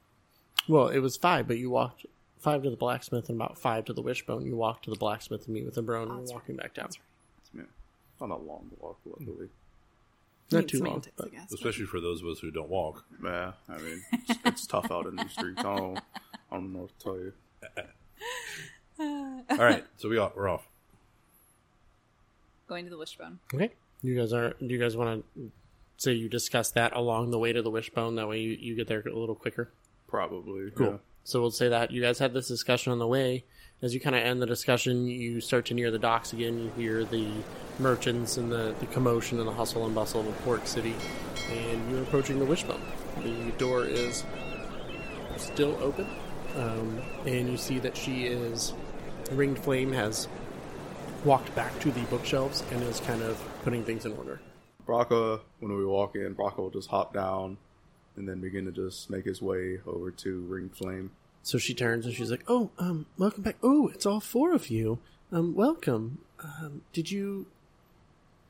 [0.68, 2.06] Well, it was five, but you walked
[2.38, 4.46] five to the blacksmith and about five to the wishbone.
[4.46, 6.88] You walked to the blacksmith and meet with the brone, and you're walking back down.
[7.54, 7.62] yeah.
[8.20, 9.48] Not a long walk, luckily.
[10.50, 11.52] Not Neat too long, semantics, but I guess.
[11.52, 13.04] Especially for those of us who don't walk.
[13.22, 15.58] Yeah, I mean, it's, it's tough out in these streets.
[15.60, 15.98] I don't,
[16.50, 17.32] I don't know what to tell you.
[19.50, 20.66] All right, so we off, we're off.
[22.68, 23.38] Going to the wishbone.
[23.54, 23.70] okay.
[24.02, 24.54] You guys are.
[24.60, 25.50] Do you guys want to
[25.96, 28.14] say you discuss that along the way to the wishbone?
[28.16, 29.70] That way you, you get there a little quicker.
[30.06, 30.70] Probably.
[30.70, 30.86] Cool.
[30.86, 30.96] yeah.
[31.24, 33.44] So we'll say that you guys had this discussion on the way.
[33.82, 36.58] As you kind of end the discussion, you start to near the docks again.
[36.58, 37.30] You hear the
[37.78, 40.94] merchants and the, the commotion and the hustle and bustle of a port city,
[41.50, 42.80] and you're approaching the wishbone.
[43.22, 44.24] The door is
[45.36, 46.06] still open,
[46.56, 48.72] um, and you see that she is
[49.32, 50.28] ringed flame has
[51.24, 54.40] walked back to the bookshelves and is kind of putting things in order.
[54.86, 57.58] Brakka, when we walk in, Brakka will just hop down
[58.16, 61.10] and then begin to just make his way over to Ring Flame.
[61.42, 63.56] So she turns and she's like, "Oh, um, welcome back.
[63.62, 64.98] Oh, it's all four of you.
[65.30, 66.18] Um, welcome.
[66.42, 67.46] Um, did you,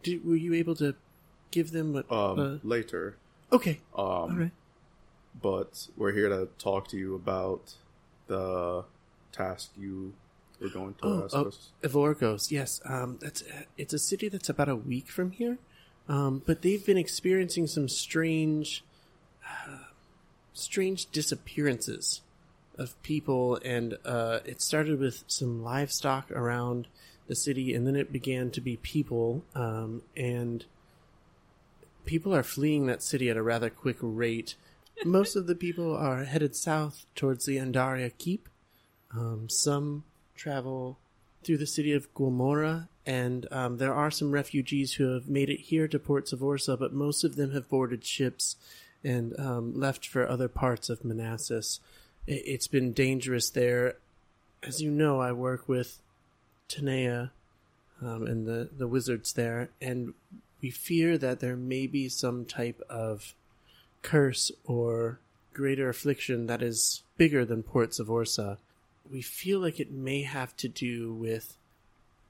[0.02, 0.94] did were you able to
[1.50, 2.10] give them what?
[2.10, 3.16] Um, uh, later.
[3.52, 4.50] okay, Um, all right.
[5.40, 7.74] But we're here to talk to you about
[8.26, 8.84] the
[9.32, 10.12] task you
[10.60, 11.50] were going to Oh, ask oh.
[12.50, 12.80] Yes.
[12.84, 13.42] Um, that's
[13.76, 15.58] it's a city that's about a week from here.
[16.08, 18.82] Um, but they've been experiencing some strange,
[19.46, 19.78] uh,
[20.54, 22.22] strange disappearances
[22.78, 26.88] of people, and uh, it started with some livestock around
[27.26, 30.64] the city, and then it began to be people, um, and
[32.06, 34.54] people are fleeing that city at a rather quick rate.
[35.04, 38.48] Most of the people are headed south towards the Andaria Keep.
[39.14, 40.04] Um, some
[40.38, 40.98] travel
[41.44, 45.60] through the city of Guamora, and um, there are some refugees who have made it
[45.60, 48.56] here to Port Savorsa, but most of them have boarded ships
[49.04, 51.80] and um, left for other parts of Manassas.
[52.26, 53.96] It's been dangerous there.
[54.62, 56.00] As you know, I work with
[56.68, 57.30] Tanea
[58.02, 60.14] um, and the, the wizards there, and
[60.60, 63.34] we fear that there may be some type of
[64.02, 65.20] curse or
[65.54, 68.58] greater affliction that is bigger than Port Savorsa
[69.10, 71.56] we feel like it may have to do with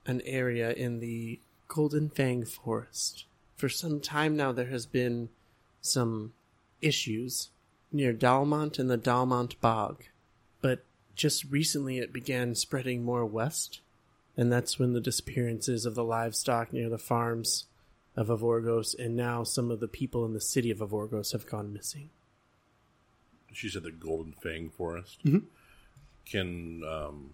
[0.06, 3.24] an area in the Golden Fang Forest.
[3.56, 5.28] For some time now, there has been
[5.80, 6.32] some
[6.80, 7.50] issues
[7.92, 10.04] near Dalmont and the Dalmont Bog,
[10.60, 13.80] but just recently it began spreading more west,
[14.36, 17.66] and that's when the disappearances of the livestock near the farms
[18.16, 21.72] of Avorgos and now some of the people in the city of Avorgos have gone
[21.72, 22.10] missing.
[23.52, 25.24] She said the Golden Fang Forest.
[25.24, 25.44] Mhm.
[26.30, 27.30] Can um,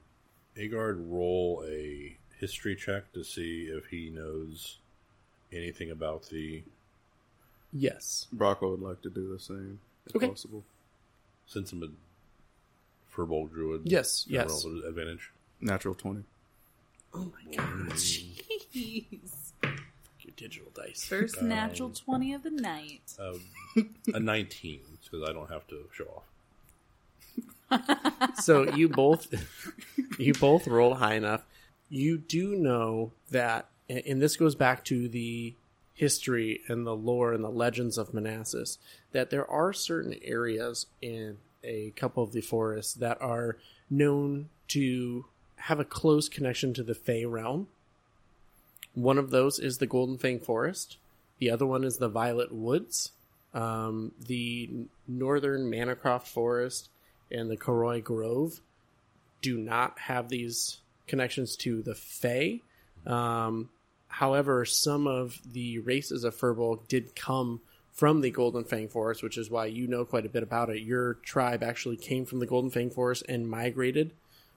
[0.57, 4.78] Aegard roll a history check to see if he knows
[5.52, 6.62] anything about the
[7.72, 8.28] Yes.
[8.35, 10.28] Brakka would like to do the same, if Okay.
[10.28, 10.62] possible.
[11.46, 11.88] since I'm a
[13.14, 13.83] Furbolg druid?
[13.85, 14.64] Yes, yes.
[14.64, 15.30] roll advantage.
[15.61, 16.22] Natural 20.
[17.14, 17.90] Oh my god.
[17.92, 19.52] Jeez.
[19.62, 21.04] Your digital dice.
[21.04, 23.02] First natural 20 of the night.
[23.18, 23.40] Um,
[24.14, 26.22] a 19 because I don't have to show off.
[28.42, 29.32] So you both
[30.18, 31.44] you both roll high enough.
[31.88, 35.54] You do know that, and this goes back to the
[35.94, 38.78] history and the lore and the legends of Manassas,
[39.12, 43.56] that there are certain areas in a couple of the forests that are
[43.88, 45.24] known to
[45.56, 47.68] have a close connection to the Fey realm.
[48.94, 50.98] One of those is the Golden Fang Forest.
[51.38, 53.12] The other one is the Violet Woods.
[53.52, 54.68] Um, the
[55.06, 56.88] Northern Manacroft Forest
[57.34, 58.60] and the Koroi Grove
[59.42, 62.62] do not have these connections to the Fey.
[63.06, 63.68] Um,
[64.08, 67.60] however, some of the races of Firbolg did come
[67.92, 70.82] from the Golden Fang Forest, which is why you know quite a bit about it.
[70.82, 74.12] Your tribe actually came from the Golden Fang Forest and migrated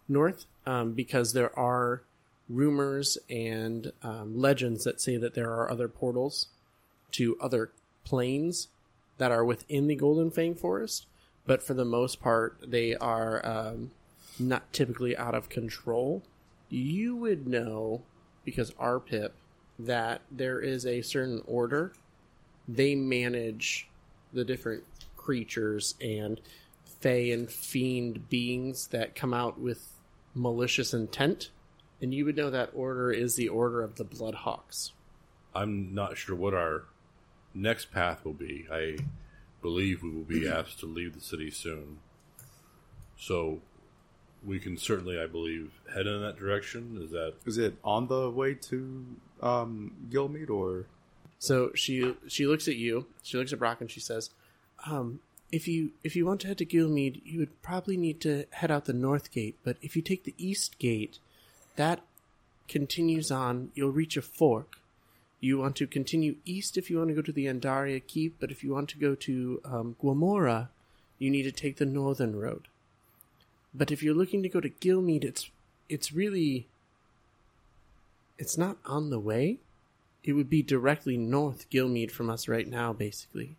[0.08, 2.02] north um, because there are
[2.50, 6.48] rumors and um, legends that say that there are other portals
[7.12, 7.72] to other
[8.04, 8.70] planes
[9.18, 11.06] that are within the Golden Fang Forest,
[11.48, 13.92] but for the most part, they are um,
[14.38, 16.22] not typically out of control.
[16.70, 18.04] You would know
[18.44, 19.32] because Arpip
[19.80, 21.94] that there is a certain order.
[22.68, 23.88] They manage
[24.34, 24.84] the different
[25.16, 26.42] creatures and
[27.00, 29.94] fey and fiend beings that come out with
[30.36, 31.50] malicious intent.
[32.02, 34.92] And you would know that order is the order of the Bloodhawks.
[35.56, 36.84] I'm not sure what our
[37.54, 38.68] next path will be.
[38.72, 38.98] I
[39.68, 41.98] believe we will be asked to leave the city soon.
[43.18, 43.60] So
[44.42, 47.00] we can certainly, I believe, head in that direction.
[47.04, 49.06] Is that Is it on the way to
[49.42, 50.86] um, Gilmead or?
[51.40, 53.08] So she she looks at you.
[53.24, 54.30] She looks at Brock and she says,
[54.90, 55.20] um,
[55.52, 58.72] "If you if you want to head to Gilmead, you would probably need to head
[58.72, 59.58] out the north gate.
[59.64, 61.20] But if you take the east gate,
[61.76, 62.00] that
[62.70, 63.72] continues on.
[63.76, 64.80] You'll reach a fork.
[65.40, 68.52] You want to continue east if you want to go to the Andaria Keep, but
[68.52, 70.70] if you want to go to um, Guamora,
[71.20, 72.68] you need to take the northern road.
[73.74, 75.50] But if you're looking to go to Gilmead, it's
[75.90, 76.68] it's really
[78.38, 79.58] it's not on the way.
[80.24, 83.56] It would be directly north Gilmead from us right now, basically.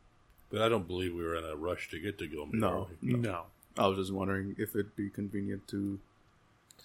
[0.51, 2.55] But I don't believe we were in a rush to get to Gilmead.
[2.55, 2.69] No.
[2.69, 3.13] are we?
[3.15, 3.43] No.
[3.79, 6.01] I was just wondering if it'd be convenient to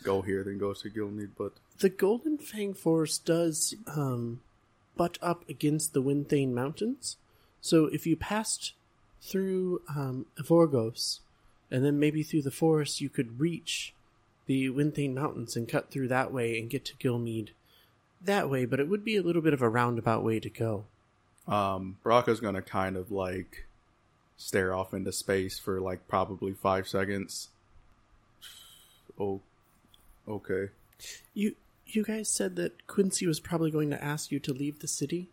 [0.03, 4.41] go here then go to Gilmead, but The Golden Fang Forest does um,
[4.95, 7.17] butt up against the Winthane Mountains.
[7.61, 8.73] So if you passed
[9.21, 11.19] through um, Avorgos
[11.71, 13.93] and then maybe through the forest, you could reach
[14.45, 17.49] the Winthane Mountains and cut through that way and get to Gilmead
[18.21, 20.85] that way, but it would be a little bit of a roundabout way to go.
[21.47, 23.65] um, Brakka's gonna kind of like
[24.37, 27.49] stare off into space for like probably five seconds.
[29.19, 29.41] Oh,
[30.27, 30.69] okay.
[31.33, 31.55] You
[31.95, 35.29] you guys said that Quincy was probably going to ask you to leave the city.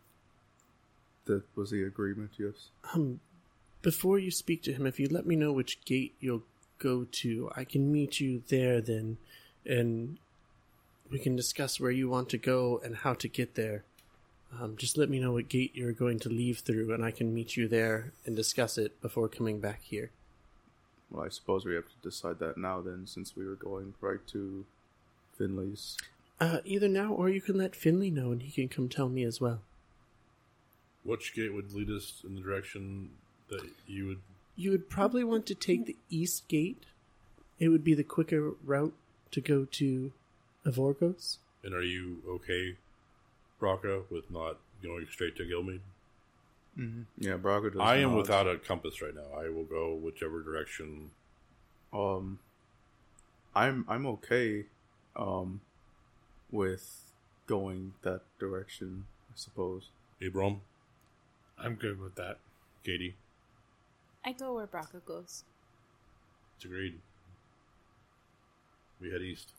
[1.27, 2.33] That was the agreement.
[2.39, 2.71] Yes.
[2.95, 3.21] Um,
[3.83, 6.43] before you speak to him, if you let me know which gate you'll
[6.79, 9.19] go to, I can meet you there then,
[9.65, 10.19] and
[11.11, 13.85] we can discuss where you want to go and how to get there.
[14.61, 17.33] Um, just let me know what gate you're going to leave through, and I can
[17.33, 20.11] meet you there and discuss it before coming back here.
[21.11, 24.25] Well, I suppose we have to decide that now then, since we were going right
[24.29, 24.65] to
[25.39, 25.97] Finley's.
[26.41, 29.23] Uh, either now or you can let Finley know, and he can come tell me
[29.25, 29.61] as well.
[31.05, 33.11] Which gate would lead us in the direction
[33.49, 34.19] that you would?
[34.57, 36.85] You would probably want to take the east gate.
[37.59, 38.95] It would be the quicker route
[39.33, 40.13] to go to
[40.65, 41.39] Avorgos.
[41.63, 42.77] And are you okay,
[43.61, 45.81] Brakka, with not going straight to Gilmead?
[47.19, 47.81] Yeah, Brakka does.
[47.83, 48.19] I am not.
[48.19, 49.39] without a compass right now.
[49.39, 51.11] I will go whichever direction.
[51.93, 52.39] Um,
[53.55, 54.65] I'm I'm okay,
[55.17, 55.61] um,
[56.51, 57.13] with
[57.47, 59.07] going that direction.
[59.29, 59.91] I suppose.
[60.21, 60.59] Ibron,
[61.59, 62.39] I'm good with that.
[62.85, 63.15] Kadie,
[64.25, 65.45] I go where Brakka goes.
[66.57, 66.99] it's agreed.
[69.01, 69.53] We head east.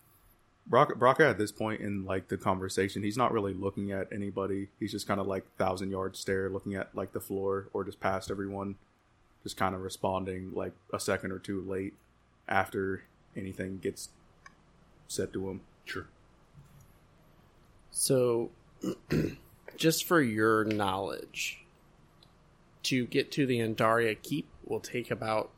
[0.70, 4.70] Brakka, Brakka at this point in like the conversation, he's not really looking at anybody.
[4.80, 8.00] He's just kind of like thousand yard stare, looking at like the floor or just
[8.00, 8.76] past everyone,
[9.44, 11.94] just kind of responding like a second or two late
[12.48, 13.04] after
[13.36, 14.10] anything gets
[15.08, 15.62] said to him.
[15.86, 16.08] Sure.
[17.92, 18.52] So,
[19.78, 21.62] just for your knowledge,
[22.84, 25.52] to get to the Andaria Keep will take about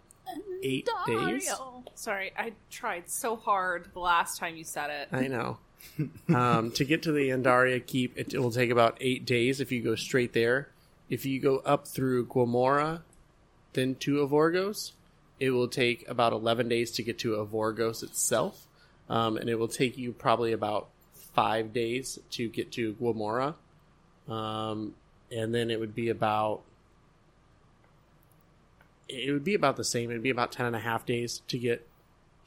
[0.61, 1.51] eight days.
[1.95, 5.09] Sorry, I tried so hard the last time you said it.
[5.11, 5.57] I know.
[6.35, 9.71] um, to get to the Andaria Keep, it, it will take about eight days if
[9.71, 10.69] you go straight there.
[11.09, 13.01] If you go up through Guamora,
[13.73, 14.93] then to Avorgos,
[15.39, 18.67] it will take about 11 days to get to Avorgos itself.
[19.09, 20.87] Um, and it will take you probably about
[21.33, 23.55] five days to get to Guamora.
[24.27, 24.93] Um,
[25.31, 26.61] and then it would be about
[29.09, 30.09] it would be about the same.
[30.09, 31.87] It'd be about 10 and a half days to get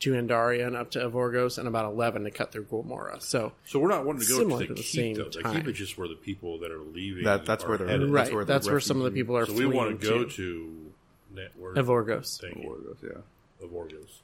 [0.01, 3.23] to Andaria and up to Avorgos, and about eleven to cut through Gormora.
[3.23, 5.25] So So we're not wanting to go Similar to to the the keep, same though.
[5.31, 5.55] The time.
[5.57, 7.25] keep is just where the people that are leaving.
[7.25, 8.11] That- that's are where they're- headed.
[8.11, 10.25] right, That's where that's where some of the people are So we want to go
[10.25, 10.93] to to
[11.35, 12.39] net, where, Avorgos.
[12.39, 12.69] Thank you.
[12.69, 13.67] Orgos, yeah.
[13.67, 14.19] Avorgos.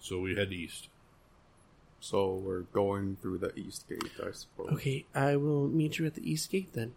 [0.00, 0.88] So we head east.
[2.04, 4.68] So we're going through the east gate, I suppose.
[4.74, 6.92] Okay, I will meet you at the east gate then.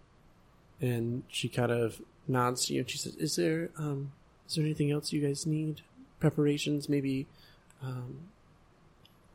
[0.82, 4.12] And she kind of nods to you and she says, "Is there um
[4.50, 5.80] is there anything else you guys need?
[6.20, 7.26] Preparations, maybe
[7.82, 8.32] um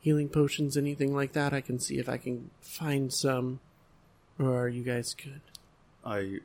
[0.02, 1.54] healing potions, anything like that?
[1.54, 3.60] I can see if I can find some
[4.38, 5.40] or are you guys good?"
[6.04, 6.40] I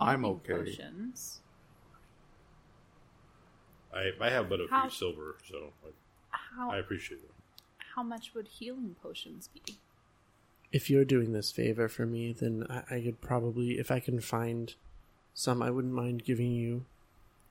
[0.00, 0.54] I'm okay.
[0.54, 1.40] Potions.
[3.92, 5.74] I I have but a How- few silver, so
[6.30, 7.30] How I, I appreciate it.
[7.98, 9.74] How much would healing potions be?
[10.70, 14.20] If you're doing this favor for me, then I, I could probably if I can
[14.20, 14.72] find
[15.34, 16.84] some, I wouldn't mind giving you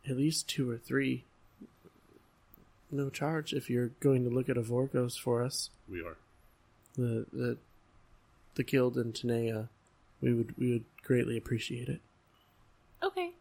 [0.09, 1.25] at least two or three.
[2.89, 5.69] No charge if you're going to look at Avorgos for us.
[5.89, 6.15] We are.
[6.95, 7.57] the the
[8.55, 9.67] the guild in Tanea,
[10.21, 11.99] we would we would greatly appreciate it.
[13.03, 13.31] Okay.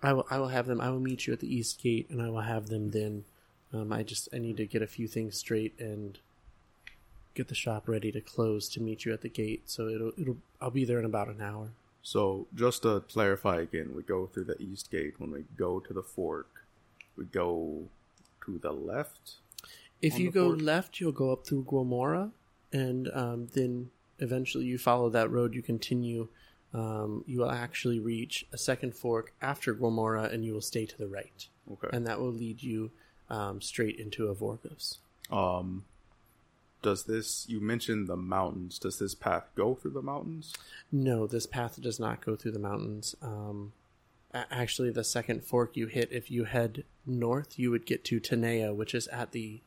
[0.00, 0.80] I will I will have them.
[0.80, 3.24] I will meet you at the east gate, and I will have them then.
[3.72, 6.18] Um, I just I need to get a few things straight and
[7.34, 9.62] get the shop ready to close to meet you at the gate.
[9.70, 11.70] So it'll it'll I'll be there in about an hour.
[12.02, 15.14] So just to clarify again, we go through the east gate.
[15.18, 16.64] When we go to the fork,
[17.16, 17.84] we go
[18.44, 19.36] to the left.
[20.00, 20.62] If you go fork?
[20.62, 22.32] left, you'll go up through Guamora,
[22.72, 25.54] and um, then eventually you follow that road.
[25.54, 26.28] You continue.
[26.74, 30.98] Um, you will actually reach a second fork after Guamora, and you will stay to
[30.98, 31.88] the right, Okay.
[31.92, 32.90] and that will lead you
[33.32, 34.98] um, straight into Avorgos.
[35.30, 35.84] Um,
[36.82, 37.46] does this?
[37.48, 38.78] You mentioned the mountains.
[38.78, 40.52] Does this path go through the mountains?
[40.92, 43.16] No, this path does not go through the mountains.
[43.22, 43.72] Um,
[44.32, 48.74] actually, the second fork you hit, if you head north, you would get to Tanea,
[48.74, 49.60] which is at the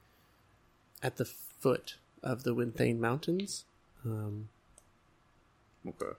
[1.04, 3.66] at the foot of the Winthane Mountains.
[4.06, 4.50] Um,
[5.88, 6.14] Okay.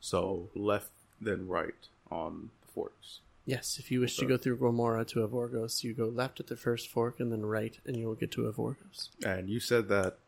[0.00, 0.90] So left
[1.20, 1.74] then right
[2.10, 3.20] on the forks.
[3.46, 6.56] Yes, if you wish to go through Gormora to Avorgos, you go left at the
[6.56, 9.08] first fork and then right, and you will get to Avorgos.
[9.24, 10.18] And you said that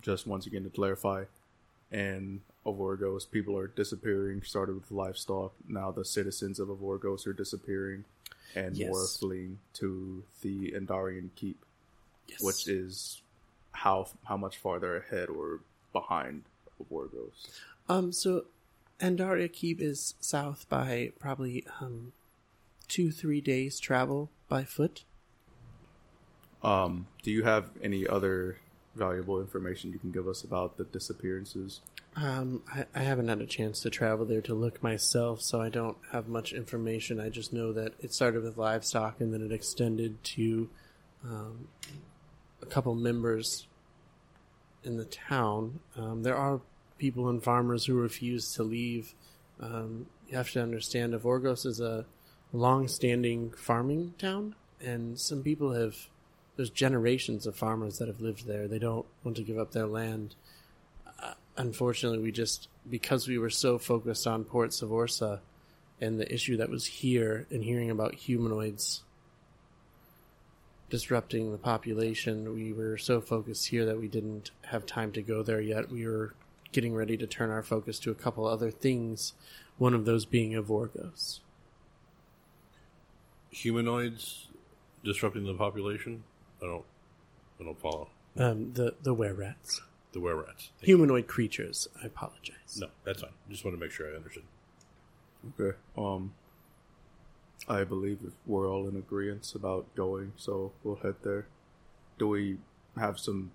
[0.00, 1.24] just once again to clarify,
[1.90, 4.42] and Avorgos, people are disappearing.
[4.42, 5.52] Started with livestock.
[5.68, 8.04] Now the citizens of Avorgos are disappearing,
[8.54, 9.16] and more Yes.
[9.18, 11.64] fleeing to the Endarian Keep,
[12.28, 12.40] Yes.
[12.42, 13.20] which is
[13.72, 15.60] how how much farther ahead or
[15.92, 16.44] behind
[16.82, 17.48] Avorgos.
[17.88, 18.46] Um, so
[19.00, 22.12] Andaria Keep is south by probably um,
[22.92, 25.04] two, three days travel by foot.
[26.62, 28.58] Um, do you have any other
[28.94, 31.80] valuable information you can give us about the disappearances?
[32.16, 35.70] Um, I, I haven't had a chance to travel there to look myself, so I
[35.70, 37.18] don't have much information.
[37.18, 40.68] I just know that it started with livestock and then it extended to
[41.24, 41.68] um,
[42.60, 43.66] a couple members
[44.84, 45.80] in the town.
[45.96, 46.60] Um, there are
[46.98, 49.14] people and farmers who refuse to leave.
[49.60, 52.04] Um, you have to understand, Avorgos is a
[52.52, 55.96] long-standing farming town, and some people have.
[56.54, 58.68] There's generations of farmers that have lived there.
[58.68, 60.34] They don't want to give up their land
[61.22, 65.40] uh, unfortunately, we just because we were so focused on Port Savorsa
[66.00, 69.04] and the issue that was here, and hearing about humanoids
[70.90, 75.42] disrupting the population, we were so focused here that we didn't have time to go
[75.42, 75.90] there yet.
[75.90, 76.34] We were
[76.72, 79.32] getting ready to turn our focus to a couple other things.
[79.78, 81.40] One of those being Avorgos.
[83.52, 84.48] Humanoids
[85.04, 86.24] disrupting the population.
[86.62, 86.84] I don't.
[87.60, 88.08] I don't follow.
[88.36, 89.80] Um, the the were rats,
[90.12, 90.70] The were rats.
[90.80, 91.86] humanoid creatures.
[92.02, 92.78] I apologize.
[92.78, 93.30] No, that's fine.
[93.50, 94.44] Just want to make sure I understood.
[95.60, 95.76] Okay.
[95.98, 96.32] Um,
[97.68, 101.46] I believe we're all in agreement about going, so we'll head there.
[102.18, 102.56] Do we
[102.96, 103.52] have some?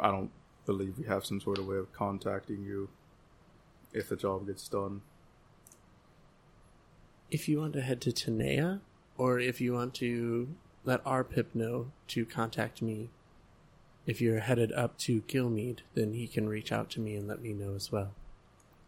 [0.00, 0.30] I don't
[0.64, 2.88] believe we have some sort of way of contacting you
[3.92, 5.02] if the job gets done.
[7.30, 8.80] if you want to head to Tanea,
[9.18, 10.48] or if you want to
[10.84, 13.10] let Arpip know to contact me,
[14.06, 17.40] if you're headed up to Gilmead, then he can reach out to me and let
[17.40, 18.14] me know as well.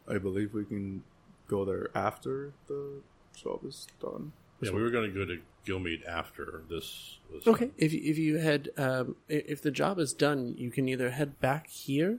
[0.08, 1.02] I believe we can
[1.46, 3.00] go there after the
[3.34, 4.32] job is done.
[4.60, 7.18] Yeah, we were going to go to Gilmead after this.
[7.32, 10.88] Was Okay, if you, if you head, um, if the job is done, you can
[10.88, 12.18] either head back here,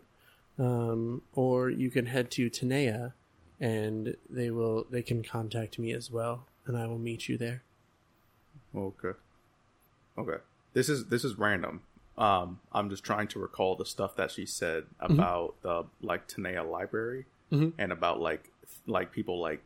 [0.59, 3.13] um, or you can head to Tanea,
[3.59, 7.63] and they will they can contact me as well, and I will meet you there.
[8.75, 9.17] Okay.
[10.17, 10.37] Okay.
[10.73, 11.81] This is this is random.
[12.17, 16.69] Um, I'm just trying to recall the stuff that she said about the like Tanea
[16.69, 17.73] library Mhm.
[17.77, 18.51] and about like
[18.85, 19.61] like people like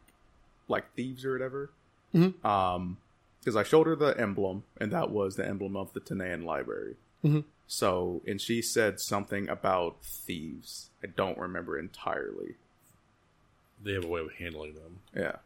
[0.68, 1.72] like thieves or whatever.
[2.14, 2.44] Mhm.
[2.46, 2.98] Um,
[3.40, 6.98] because I showed her the emblem, and that was the emblem of the Tanaan Library.
[7.24, 7.46] Mhm.
[7.68, 10.90] So, and she said something about thieves.
[11.04, 12.56] I don't remember entirely.
[13.82, 15.00] They have a way of handling them.
[15.16, 15.38] Yeah.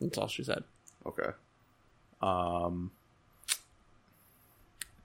[0.00, 0.64] That's all she said.
[1.04, 1.30] Okay.
[2.22, 2.90] Um.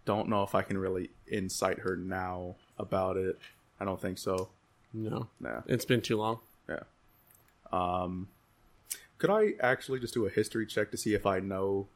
[0.05, 3.39] Don't know if I can really incite her now about it.
[3.79, 4.49] I don't think so.
[4.93, 5.61] No, Nah.
[5.65, 6.39] it's been too long.
[6.67, 6.83] Yeah.
[7.71, 8.27] Um,
[9.17, 11.87] could I actually just do a history check to see if I know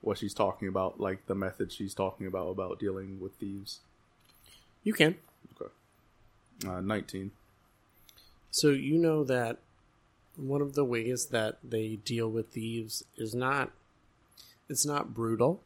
[0.00, 3.80] what she's talking about, like the method she's talking about about dealing with thieves?
[4.82, 5.16] You can.
[5.60, 5.70] Okay.
[6.66, 7.30] Uh, Nineteen.
[8.50, 9.58] So you know that
[10.36, 13.70] one of the ways that they deal with thieves is not
[14.70, 15.62] it's not brutal.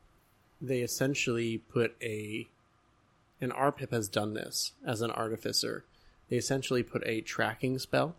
[0.61, 2.49] They essentially put a
[3.41, 5.85] and Arpip has done this as an artificer.
[6.31, 8.17] They essentially put a tracking spell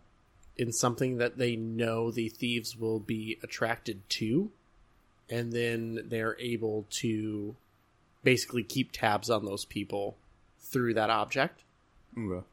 [0.56, 4.50] in something that they know the thieves will be attracted to,
[5.28, 7.56] and then they're able to
[8.22, 10.16] basically keep tabs on those people
[10.60, 11.62] through that object
[12.18, 12.44] Okay.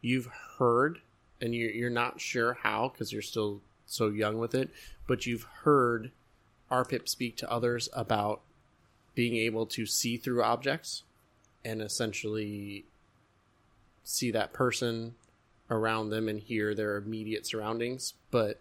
[0.00, 0.28] you've
[0.58, 1.00] heard
[1.40, 4.70] and you're, you're not sure how because you're still so young with it
[5.06, 6.10] but you've heard
[6.70, 8.40] Arpip speak to others about
[9.14, 11.02] being able to see through objects
[11.64, 12.84] and essentially
[14.04, 15.14] see that person
[15.70, 18.60] around them and hear their immediate surroundings but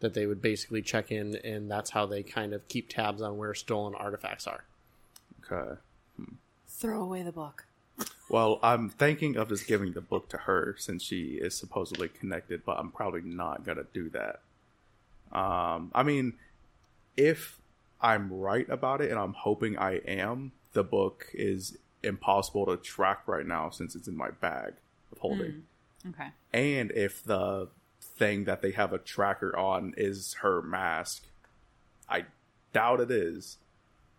[0.00, 3.36] that they would basically check in and that's how they kind of keep tabs on
[3.36, 4.64] where stolen artifacts are
[5.50, 5.74] Okay.
[6.66, 7.64] Throw away the book.
[8.28, 12.64] Well, I'm thinking of just giving the book to her since she is supposedly connected,
[12.64, 14.40] but I'm probably not gonna do that.
[15.36, 16.34] Um, I mean,
[17.18, 17.58] if
[18.00, 23.26] I'm right about it, and I'm hoping I am, the book is impossible to track
[23.26, 24.74] right now since it's in my bag
[25.12, 25.64] of holding.
[26.02, 26.10] Hmm.
[26.10, 26.28] Okay.
[26.52, 27.68] And if the
[28.00, 31.24] thing that they have a tracker on is her mask,
[32.08, 32.26] I
[32.72, 33.56] doubt it is.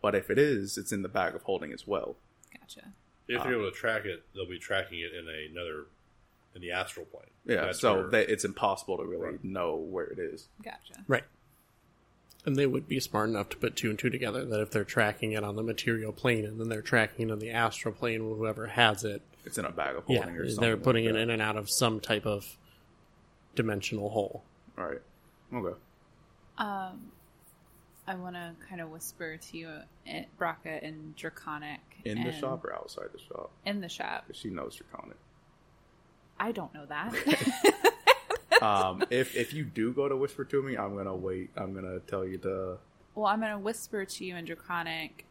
[0.01, 2.15] But if it is, it's in the bag of holding as well.
[2.57, 2.81] Gotcha.
[3.27, 5.85] If they're uh, able to track it, they'll be tracking it in another
[6.55, 7.29] in the astral plane.
[7.45, 9.43] Yeah, That's so where- that it's impossible to really Right.
[9.43, 10.47] know where it is.
[10.63, 11.03] Gotcha.
[11.07, 11.23] Right.
[12.45, 14.85] And they would be smart enough to put two and two together that if they're
[14.85, 18.21] tracking it on the material plane and then they're tracking it on the astral plane,
[18.21, 20.61] whoever has it, It's in a bag of yeah, holding or something.
[20.61, 21.21] they're putting like it that.
[21.23, 22.45] in and out of some type of
[23.55, 24.43] dimensional hole.
[24.77, 24.99] Right.
[25.53, 25.77] Okay.
[26.57, 27.11] Um,
[28.07, 31.81] I want to kind of whisper to you, uh, Brakka and Draconic.
[32.05, 33.51] In the shop or outside the shop?
[33.65, 34.25] In the shop.
[34.27, 35.17] 'Cause she knows Draconic.
[36.39, 37.13] I don't know that.
[38.61, 41.49] um, if if you do go to whisper to me, I'm gonna wait.
[41.55, 42.77] I'm gonna tell you to.
[43.15, 45.25] well, I'm going to whisper to you in Draconic.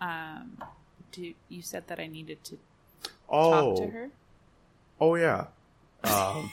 [0.00, 0.58] Um,
[1.12, 2.58] do you said that I needed to
[3.28, 4.10] Oh, talk to her?
[5.00, 5.46] oh yeah.
[6.04, 6.50] Um,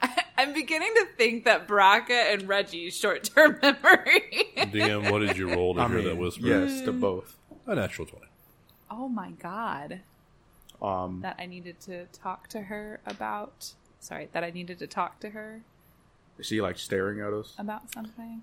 [0.36, 4.48] I'm beginning to think that Brakka and Reggie's short-term memory.
[4.56, 6.46] DM, what did you roll to I hear mean, that whisper?
[6.46, 7.36] yes to both.
[7.66, 8.24] A natural 20.
[8.90, 10.00] oh my god.
[10.82, 13.72] Um, That I needed to talk to her about.
[14.04, 15.62] Sorry, that I needed to talk to her
[16.38, 17.54] is she like staring at us?
[17.58, 18.42] about something.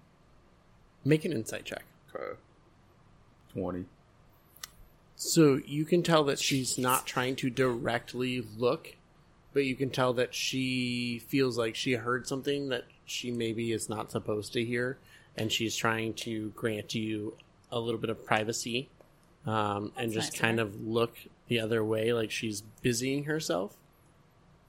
[1.04, 1.84] Make an insight check.
[2.16, 2.38] Okay.
[3.54, 3.86] Twenty.
[5.16, 8.96] So you can tell that she's not trying to directly look,
[9.54, 13.88] but you can tell that she feels like she heard something that she maybe is
[13.90, 14.98] not supposed to hear,
[15.38, 17.36] and she's trying to grant you
[17.72, 18.90] a little bit of privacy
[19.46, 20.66] um, and That's just nice of kind her.
[20.66, 21.16] of look
[21.48, 23.76] the other way, like she's busying herself.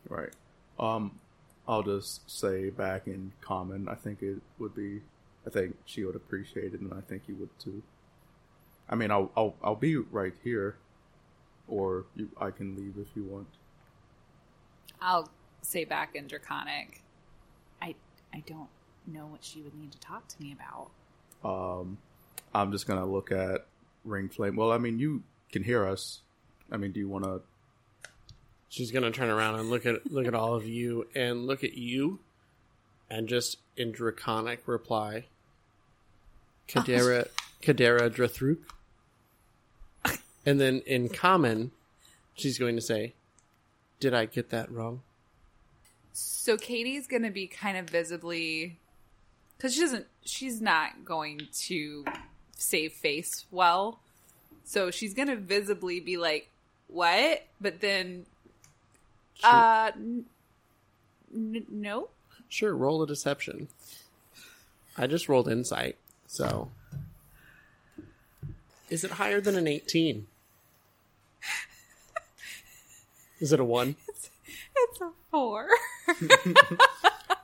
[0.08, 0.30] Right.
[0.82, 1.20] Um,
[1.68, 3.88] I'll just say back in common.
[3.88, 5.00] I think it would be.
[5.46, 7.82] I think she would appreciate it, and I think you would too.
[8.88, 10.76] I mean, I'll I'll I'll be right here,
[11.68, 13.46] or you, I can leave if you want.
[15.00, 15.28] I'll
[15.62, 17.02] say back in Draconic.
[17.80, 17.94] I
[18.34, 18.68] I don't
[19.06, 20.90] know what she would need to talk to me about.
[21.48, 21.98] Um,
[22.52, 23.66] I'm just gonna look at
[24.04, 24.56] Ring Flame.
[24.56, 25.22] Well, I mean, you
[25.52, 26.22] can hear us.
[26.72, 27.40] I mean, do you want to?
[28.72, 31.74] She's gonna turn around and look at look at all of you and look at
[31.76, 32.20] you,
[33.10, 35.26] and just in draconic reply,
[36.66, 37.28] Kadera
[37.62, 38.60] Kadera Drathruk.
[40.46, 41.72] And then in common,
[42.32, 43.12] she's going to say,
[44.00, 45.02] "Did I get that wrong?"
[46.14, 48.78] So Kadie's gonna be kind of visibly
[49.58, 50.06] because she doesn't.
[50.24, 52.06] She's not going to
[52.56, 54.00] save face well.
[54.64, 56.48] So she's gonna visibly be like,
[56.86, 58.24] "What?" But then,
[59.44, 60.24] uh, n-
[61.70, 62.08] no.
[62.48, 63.68] Sure, roll a deception.
[64.96, 66.70] I just rolled insight, so
[68.90, 70.26] is it higher than an eighteen?
[73.40, 73.96] Is it a one?
[74.74, 75.68] It's a four.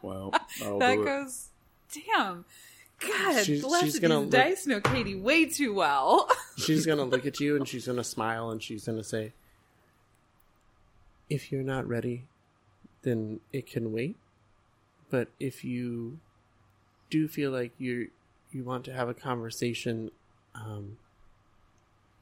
[0.02, 1.48] Well, that'll that goes.
[1.92, 2.44] Damn,
[3.00, 6.30] God She's- bless she's gonna these look- dice know Kadie way too well.
[6.56, 9.32] she's gonna look at you and she's gonna smile and she's gonna say,
[11.28, 12.24] "If you're not ready,
[13.02, 14.16] then it can wait.
[15.10, 16.18] But if you
[17.10, 18.10] do feel like you
[18.50, 20.10] you want to have a conversation,
[20.54, 20.98] um,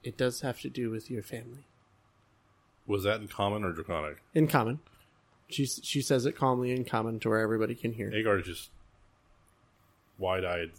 [0.03, 1.65] it does have to do with your family
[2.87, 4.23] Was that in common or draconic?
[4.35, 4.81] in common."
[5.49, 8.11] She she says it calmly in common to where everybody can hear.
[8.13, 8.71] Aegard is just
[10.19, 10.73] wide eyed,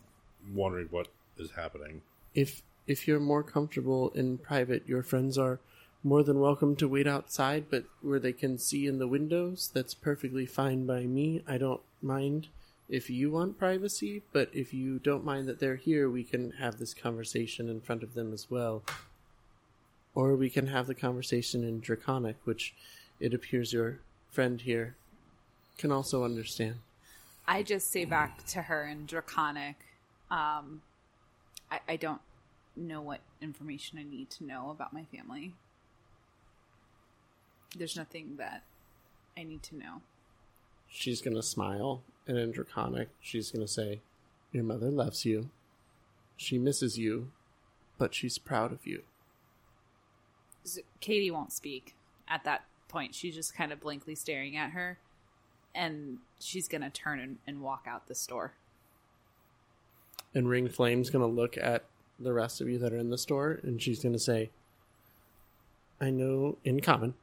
[0.54, 1.08] wondering what
[1.38, 2.02] is happening.
[2.34, 5.60] if if you're more comfortable in private, your friends are
[6.04, 9.94] more than welcome to wait outside, but where they can see in the windows, that's
[9.94, 11.42] perfectly fine by me.
[11.48, 12.48] I don't mind
[12.88, 16.78] if you want privacy, but if you don't mind that they're here, we can have
[16.78, 18.84] this conversation in front of them as well.
[20.16, 22.74] Or we can have the conversation in Draconic, which
[23.20, 24.00] it appears your
[24.32, 24.96] friend here
[25.78, 26.76] can also understand.
[27.48, 29.76] I just say back to her in Draconic,
[30.30, 30.82] um,
[31.72, 32.22] I, I don't
[32.76, 35.54] know what information I need to know about my family.
[37.76, 38.64] There's nothing that
[39.38, 40.02] I need to know.
[40.88, 44.02] She's gonna smile, and in Draconic, she's gonna say,
[44.52, 45.50] Your mother loves you.
[46.38, 47.32] She misses you,
[47.98, 49.04] but she's proud of you.
[51.02, 51.96] Kadie won't speak
[52.28, 53.16] at that point.
[53.16, 55.00] She's just kind of blankly staring at her,
[55.76, 58.54] and she's gonna turn and, and walk out the store.
[60.34, 61.86] And Ring Flame's gonna look at
[62.20, 64.52] the rest of you that are in the store, and she's gonna say,
[66.00, 67.16] I know in common.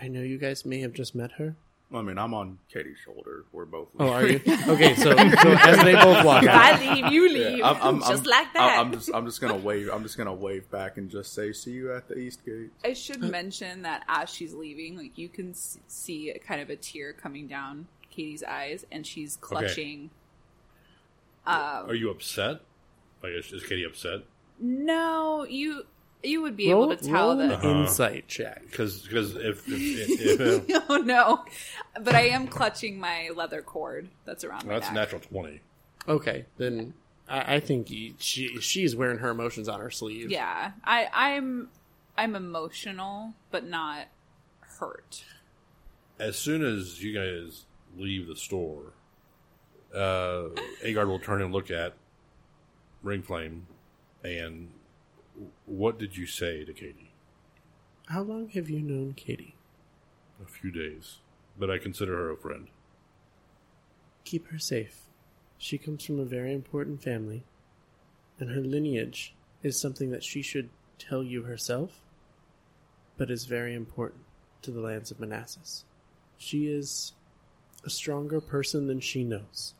[0.00, 1.56] I know you guys may have just met her.
[1.94, 3.44] I mean, I'm on Kadie's shoulder.
[3.52, 3.88] We're both.
[4.00, 4.40] Oh, are you?
[4.68, 8.00] Okay, so, so as they both walk out, I leave, you leave, Yeah, I'm, I'm,
[8.00, 8.78] just I'm- like that.
[8.78, 9.88] I'm, I'm just, I'm just gonna wave.
[9.92, 12.92] I'm just gonna wave back and just say, "See you at the East Gate." I
[12.92, 17.12] should mention that as she's leaving, like you can see a kind of a tear
[17.12, 20.10] coming down Kadie's eyes, and she's clutching.
[21.46, 22.62] Are um, you upset?
[23.22, 24.22] Like, is, is Kadie upset?
[24.58, 25.84] No, you
[26.22, 27.64] you would be roll, able to tell roll an that.
[27.64, 28.62] insight check.
[28.70, 31.44] Because if, if, if, if oh no,
[32.00, 35.12] but I am clutching my leather cord that's around my that's a neck.
[35.12, 35.60] natural twenty.
[36.08, 36.94] Okay, then
[37.28, 37.88] I, I think
[38.18, 40.30] she she's wearing her emotions on her sleeve.
[40.30, 41.68] Yeah, I I'm
[42.16, 44.06] I'm emotional, but not
[44.60, 45.24] hurt.
[46.18, 48.92] As soon as you guys leave the store,
[49.94, 50.44] uh,
[50.82, 51.94] Aegard will turn and look at
[53.02, 53.66] Ring Flame,
[54.24, 54.70] and
[55.64, 57.10] what did you say to Kadie?
[58.06, 59.54] How long have you known Kadie?
[60.42, 61.18] A few days,
[61.58, 62.68] but I consider her a friend.
[64.24, 65.02] Keep her safe.
[65.58, 67.44] She comes from a very important family,
[68.38, 70.68] and her lineage is something that she should
[70.98, 72.00] tell you herself,
[73.16, 74.22] but is very important
[74.62, 75.84] to the lands of Manassas.
[76.36, 77.12] She is
[77.84, 79.74] a stronger person than she knows.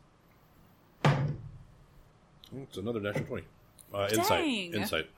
[1.03, 3.47] It's another natural twenty.
[3.93, 4.73] Uh, insight, Dang.
[4.73, 5.09] insight.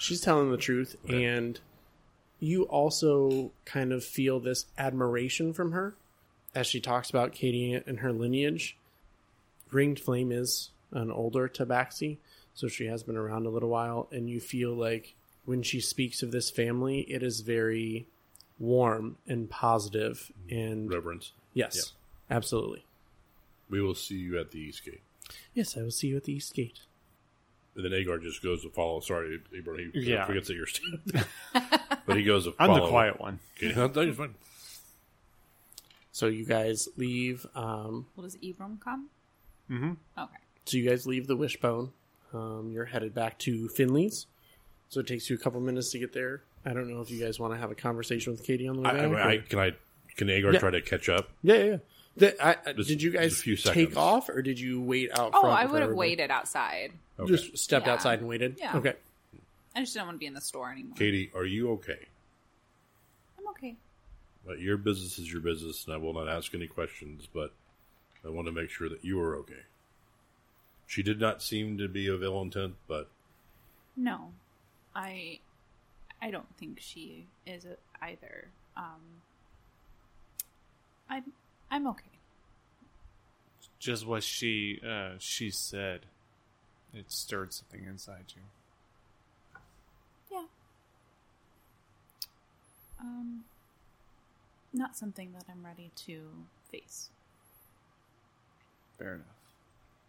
[0.00, 1.24] She's telling the truth, Okay.
[1.24, 1.60] and
[2.38, 5.94] you also kind of feel this admiration from her
[6.54, 8.76] as she talks about Kadie and her lineage.
[9.70, 12.16] Ringed Flame is an older Tabaxi,
[12.54, 16.22] so she has been around a little while, and you feel like when she speaks
[16.22, 18.06] of this family, it is very
[18.58, 21.32] warm and positive, and Reverence.
[21.54, 21.92] yes,
[22.30, 22.84] absolutely.
[23.68, 25.02] We will see you at the East Gate.
[25.54, 26.80] Yes, I will see you at the East Gate.
[27.76, 29.00] And then Aegard just goes to follow.
[29.00, 30.26] Sorry, Ibron, he Yeah.
[30.26, 31.00] forgets that you're Steve.
[32.06, 33.38] but he goes to I'm the quiet one.
[33.56, 34.34] Okay, no, that's fine.
[36.12, 37.46] So you guys leave.
[37.54, 39.08] Um, Well, does Ibron come?
[39.70, 39.92] Mm-hmm.
[40.18, 40.34] Okay.
[40.66, 41.92] So you guys leave the Wishbone.
[42.34, 44.26] Um, you're headed back to Finley's.
[44.88, 46.42] So it takes you a couple minutes to get there.
[46.64, 48.82] I don't know if you guys want to have a conversation with Kadie on the
[48.82, 49.08] way I, I, back.
[49.10, 49.70] mean, or- I, can I?
[50.16, 50.60] Can Aegard Yeah.
[50.60, 51.30] try to catch up?
[51.42, 51.64] yeah, yeah.
[51.64, 51.76] yeah.
[52.20, 55.30] The- I- I- did you guys a few take off, or did you wait out?
[55.34, 56.92] Oh, I would have waited outside.
[57.18, 57.30] Okay.
[57.34, 57.94] Just stepped Yeah.
[57.94, 58.58] outside and waited.
[58.58, 58.76] Yeah.
[58.76, 58.94] Okay.
[59.74, 60.96] I just don't want to be in the store anymore.
[60.96, 62.06] Kadie, are you okay?
[63.38, 63.76] I'm okay.
[64.44, 67.26] But your business is your business, and I will not ask any questions.
[67.32, 67.52] But
[68.24, 69.62] I want to make sure that you are okay.
[70.86, 73.10] She did not seem to be of ill intent, but
[73.96, 74.32] No,
[74.94, 75.40] I
[76.20, 77.66] I don't think she is
[78.02, 78.50] either.
[78.76, 79.22] Um,
[81.08, 81.32] I'm
[81.70, 82.04] I'm okay.
[83.78, 86.06] Just what she uh, she said.
[86.92, 88.42] It stirred something inside you.
[90.32, 90.44] Yeah.
[93.00, 93.44] Um,
[94.72, 96.20] not something that I'm ready to
[96.70, 97.10] face.
[98.98, 99.26] Fair enough.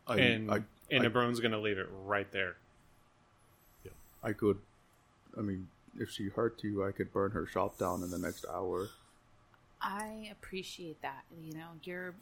[0.07, 2.55] I, and I, and I, Ibron's gonna leave it right there.
[3.85, 3.91] Yeah,
[4.23, 4.57] I could.
[5.37, 5.67] I mean,
[5.99, 8.89] if she hurt you, I could burn her shop down in the next hour.
[9.81, 11.23] I appreciate that.
[11.43, 12.13] You know, you're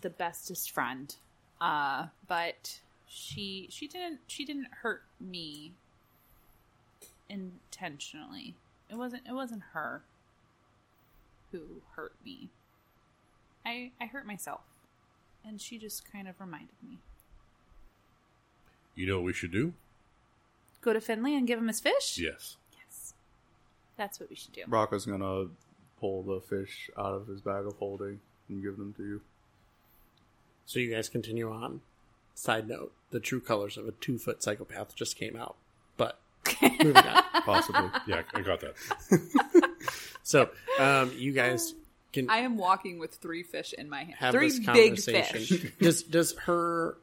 [0.00, 1.14] the bestest friend
[1.60, 5.72] Uh, but she she didn't she didn't hurt me
[7.28, 8.54] intentionally.
[8.90, 10.02] It wasn't it wasn't her
[11.52, 11.60] who
[11.96, 12.48] hurt me.
[13.66, 14.60] I I hurt myself.
[15.44, 16.98] And she just kind of reminded me.
[18.94, 19.72] You know what we should do?
[20.80, 22.18] Go to Finley and give him his fish?
[22.18, 22.56] Yes.
[22.72, 23.14] Yes.
[23.96, 24.62] That's what we should do.
[24.68, 25.46] Brakka's gonna
[26.00, 29.20] pull the fish out of his bag of holding and give them to you.
[30.66, 31.80] So you guys continue on.
[32.34, 35.56] Side note: the true colors of a two-foot psychopath just came out.
[35.96, 36.18] But
[36.62, 37.22] moving on.
[37.44, 37.90] Possibly.
[38.06, 38.74] Yeah, I got that.
[40.28, 41.72] So um, you guys
[42.12, 44.14] can I am walking with three fish in my hand.
[44.18, 45.48] have three this big fish.
[45.80, 46.98] does does her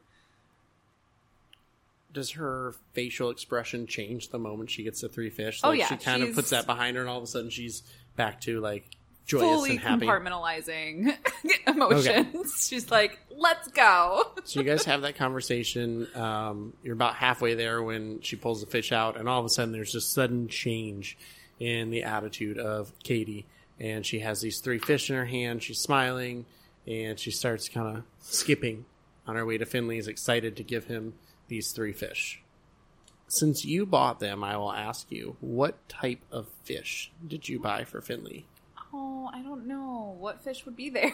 [2.12, 5.60] does her facial expression change the moment she gets the three fish?
[5.64, 7.50] Oh, Like yeah, she kind of puts that behind her, and all of a sudden
[7.50, 7.82] she's
[8.16, 8.84] back to like
[9.26, 10.06] joyous Fully and happy.
[10.06, 11.16] compartmentalizing
[11.66, 12.66] emotions.
[12.68, 14.22] She's like, let's go.
[14.44, 16.06] So you guys have that conversation.
[16.14, 19.48] Um, you're about halfway there when she pulls the fish out, and all of a
[19.48, 21.16] sudden there's just sudden change
[21.58, 23.44] in the attitude of Kadie,
[23.80, 25.62] and she has these three fish in her hand.
[25.62, 26.46] She's smiling,
[26.86, 28.84] and she starts kind of skipping
[29.26, 31.14] on her way to Finley's, excited to give him
[31.48, 32.40] these three fish.
[33.28, 37.84] Since you bought them, I will ask you, what type of fish did you buy
[37.84, 38.46] for Finley?
[38.92, 40.16] Oh, I don't know.
[40.18, 41.12] What fish would be there?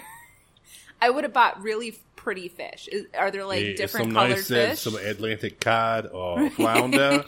[1.00, 2.89] I would have bought really pretty fish.
[2.91, 4.79] Is, are there like Eh, different some colored nice, fish?
[4.79, 7.25] some Atlantic cod or flounder,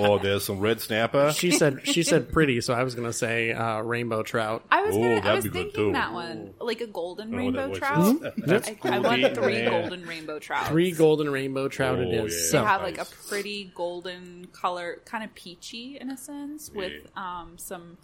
[0.00, 1.32] or there's some red snapper.
[1.32, 4.64] She said she said pretty, so I was going to say uh, rainbow trout.
[4.70, 5.92] I was Ooh, gonna, I that'd was be good, thinking too.
[5.92, 8.20] that one, like a golden I rainbow trout.
[8.20, 8.44] that was.
[8.46, 9.70] That's I, I want three Yeah.
[9.80, 10.68] golden rainbow trout.
[10.68, 12.34] Three golden rainbow trout it Oh, is.
[12.34, 12.50] yeah.
[12.50, 16.92] So They have like a pretty golden color, kind of peachy in a sense, with
[17.16, 17.96] um some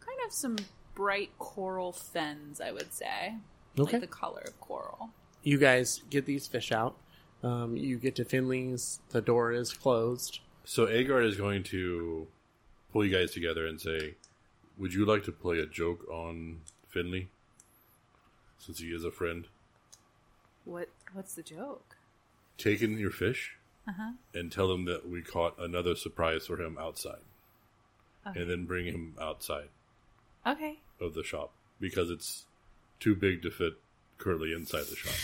[0.00, 0.56] kind of some
[0.94, 2.60] bright coral fins.
[2.60, 3.34] I would say,
[3.78, 3.92] Okay.
[3.98, 5.10] like the color of coral.
[5.42, 6.96] You guys get these fish out.
[7.42, 9.00] Um, you get to Finley's.
[9.10, 10.40] The door is closed.
[10.64, 12.26] So Aegard is going to
[12.92, 14.16] pull you guys together and say,
[14.76, 17.28] "Would you like to play a joke on Finley,
[18.58, 19.46] since he is a friend?
[20.64, 21.96] What What's the joke?
[22.58, 23.52] Take in your fish
[24.34, 27.22] and tell him that we caught another surprise for him outside,
[28.24, 29.68] and then bring him outside
[30.46, 30.80] Okay.
[31.00, 32.44] of the shop because it's
[33.00, 33.74] too big to fit
[34.18, 35.14] currently inside the shop.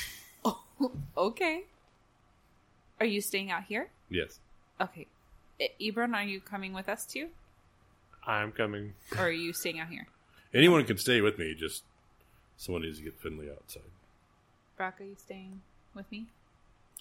[1.17, 1.63] Okay.
[3.01, 3.91] Are you staying out here?
[4.11, 4.41] Yes,
[4.81, 5.07] Okay.
[5.61, 7.29] I- Ibron, are you coming with us too,
[8.27, 8.95] I'm coming.
[9.17, 10.07] or are you staying out here?
[10.53, 11.55] anyone can stay with me.
[11.55, 11.85] Just
[12.57, 13.83] someone needs to get Finley outside."
[14.77, 15.61] Brock, are you staying
[15.95, 16.27] with me?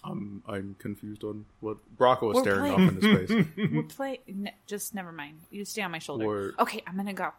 [0.03, 2.89] I'm I'm confused on what Brakka was We're staring playing.
[2.89, 3.71] off into space.
[3.73, 4.19] We're play.
[4.27, 5.39] Ne- just never mind.
[5.49, 6.25] You stay on my shoulder.
[6.27, 6.55] Word.
[6.59, 7.31] Okay, I'm gonna go.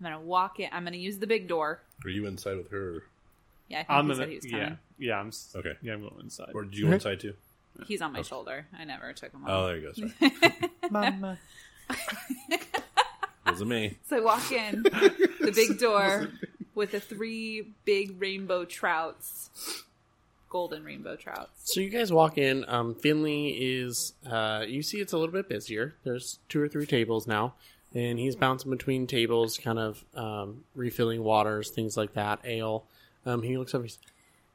[0.00, 0.68] I'm gonna walk in.
[0.72, 1.80] I'm gonna use the big door.
[2.04, 3.02] Are you inside with her,
[3.68, 4.22] Yeah, I think I'm he gonna.
[4.22, 4.60] said he was coming.
[4.98, 5.20] Yeah, yeah.
[5.20, 5.74] I'm s- Okay.
[5.82, 6.50] Yeah, I'm going inside.
[6.54, 7.34] or did you go inside too?
[7.86, 8.66] He's on my shoulder.
[8.78, 9.50] I never took him off.
[9.50, 9.92] Oh, there you go.
[9.92, 10.52] Sorry.
[10.90, 11.38] Mama.
[13.46, 13.96] Wasn't me.
[14.08, 16.28] So I walk in the big door
[16.74, 19.82] with the three big rainbow trouts,
[20.48, 21.72] golden rainbow trouts.
[21.72, 22.64] So you guys walk in.
[22.68, 24.12] Um, Finley is.
[24.28, 25.94] Uh, you see, it's a little bit busier.
[26.04, 27.54] There's two or three tables now,
[27.94, 32.84] and he's bouncing between tables, kind of um, refilling waters, things like that, ale.
[33.26, 33.82] Um, he looks up.
[33.82, 33.98] He's,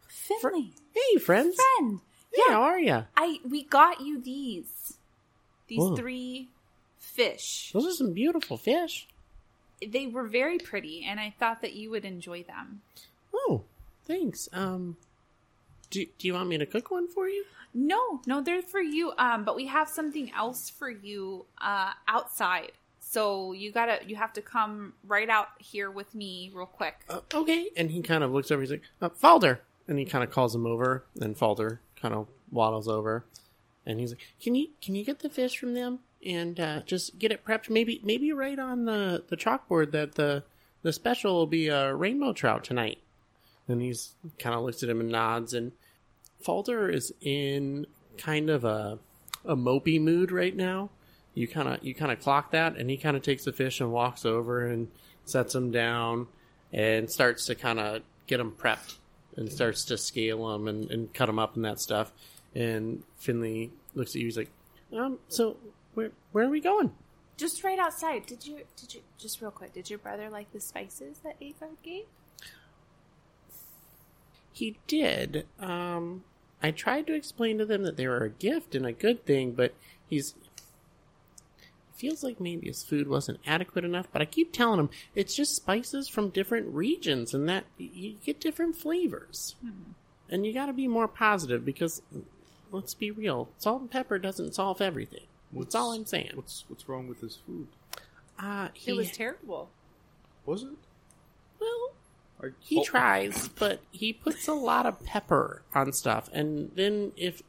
[0.07, 1.55] Finley, "Hey, friends.
[1.55, 1.99] friend,
[2.33, 3.05] Hey, how are you?
[3.15, 4.97] I we got you these
[5.67, 5.95] these Whoa.
[5.95, 6.49] three
[6.99, 7.71] fish.
[7.73, 9.07] Those are some beautiful fish."
[9.85, 12.81] They were very pretty, and I thought that you would enjoy them.
[13.33, 13.63] Oh,
[14.05, 14.47] thanks.
[14.53, 14.95] Um,
[15.89, 17.43] do do you want me to cook one for you?
[17.73, 19.11] No, no, they're for you.
[19.17, 22.71] Um, but we have something else for you uh, outside.
[23.15, 26.95] So you gotta, you have to come right out here with me real quick.
[27.09, 27.69] uh, okay.
[27.77, 28.61] And he kind of looks over.
[28.61, 29.59] He's like, uh, Falder.
[29.87, 31.05] And he kind of calls him over.
[31.21, 33.23] And Falder kind of waddles over.
[33.85, 37.17] And he's like, can you can you get the fish from them and uh, just
[37.17, 37.69] get it prepped?
[37.69, 40.43] Maybe maybe right on the, the chalkboard that the
[40.81, 42.97] the special will be a rainbow trout tonight.
[43.69, 45.53] And he's kind of looks at him and nods.
[45.53, 45.71] And
[46.43, 47.87] Falder is in
[48.17, 48.99] kind of a
[49.45, 50.89] a mopey mood right now.
[51.35, 53.81] You kind of you kind of clock that, and he kind of takes the fish
[53.81, 54.87] and walks over and
[55.25, 56.27] sets them down
[56.73, 58.95] and starts to kind of get them prepped
[59.35, 62.11] and starts to scale them and, and cut them up and that stuff.
[62.55, 64.27] And Finley looks at you.
[64.27, 64.49] He's like,
[64.97, 65.57] um, so
[65.93, 66.91] where where are we going?
[67.37, 68.25] Just right outside.
[68.25, 68.61] Did you?
[68.77, 69.01] Did you?
[69.17, 69.73] Just real quick.
[69.73, 72.05] Did your brother like the spices that Aegard gave?
[74.53, 75.45] He did.
[75.59, 76.23] Um,
[76.63, 79.51] I tried to explain to them that they were a gift and a good thing,
[79.51, 79.73] but
[80.07, 80.33] he's
[81.95, 84.07] feels like maybe his food wasn't adequate enough.
[84.11, 88.39] But I keep telling him it's just spices from different regions, and that you get
[88.39, 89.55] different flavors.
[90.29, 92.01] and you got to be more positive because
[92.71, 95.25] let's be real, salt and pepper doesn't solve everything.
[95.53, 96.31] That's all I'm saying.
[96.33, 97.67] What's what's wrong with his food?
[98.37, 99.69] Uh, he, It was terrible.
[100.45, 100.69] Was it?
[101.59, 101.93] well,
[102.43, 107.13] I, he oh, tries, but he puts a lot of pepper on stuff, and then
[107.15, 107.41] if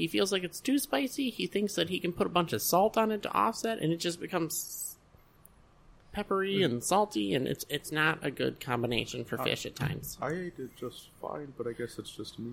[0.00, 2.62] he feels like it's too spicy, he thinks that he can put a bunch of
[2.62, 4.96] salt on it to offset, and it just becomes
[6.12, 10.16] peppery and salty, and it's it's not a good combination for fish at times.
[10.22, 12.52] I ate it just fine, but I guess it's just me.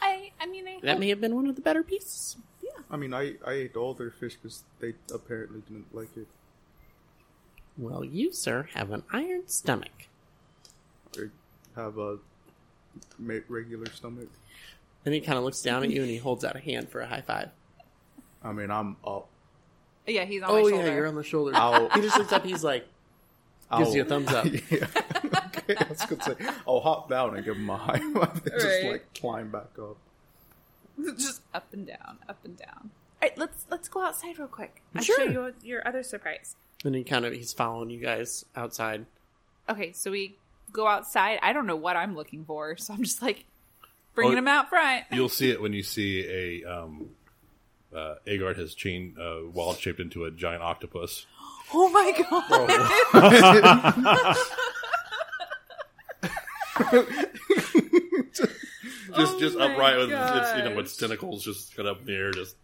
[0.00, 2.36] I I mean I That may have been one of the better pieces.
[2.62, 2.70] Yeah.
[2.88, 6.28] I mean, I, I ate all their fish because they apparently didn't like it.
[7.76, 10.06] Well, you, sir, have an iron stomach.
[11.16, 11.30] I
[11.74, 12.18] have a
[13.18, 14.28] regular stomach.
[15.04, 17.00] And he kind of looks down at you and he holds out a hand for
[17.00, 17.48] a high five.
[18.42, 19.28] I mean, I'm up.
[20.06, 21.52] yeah, he's on Oh, my yeah, you're on the shoulder.
[21.54, 21.88] Ow.
[21.94, 22.44] he just looks up.
[22.44, 22.86] He's like,
[23.76, 24.44] gives you a thumbs up.
[24.70, 24.86] yeah.
[25.46, 26.34] okay, I was gonna say
[26.66, 28.92] I'll hop down and give him a high five, then just Right.
[28.92, 29.96] like climb back up.
[31.16, 32.90] Just up and down, up and down.
[33.22, 34.82] All right, let's let's go outside real quick.
[34.94, 35.16] I'll Sure.
[35.16, 36.56] show you your other surprise.
[36.84, 39.06] And he kind of he's following you guys outside.
[39.68, 40.36] Okay, so we
[40.72, 41.38] go outside.
[41.42, 43.44] I don't know what I'm looking for, so I'm just like
[44.18, 45.04] bringing Oh, him out front.
[45.12, 47.10] You'll see it when you see a um,
[47.94, 51.26] uh, Aegard has chain uh, wild shaped into a giant octopus.
[51.72, 54.36] Oh my god!
[59.16, 60.84] Just just Oh my upright with its you know gosh.
[60.84, 62.30] its tentacles just cut up in the air.
[62.30, 62.56] Just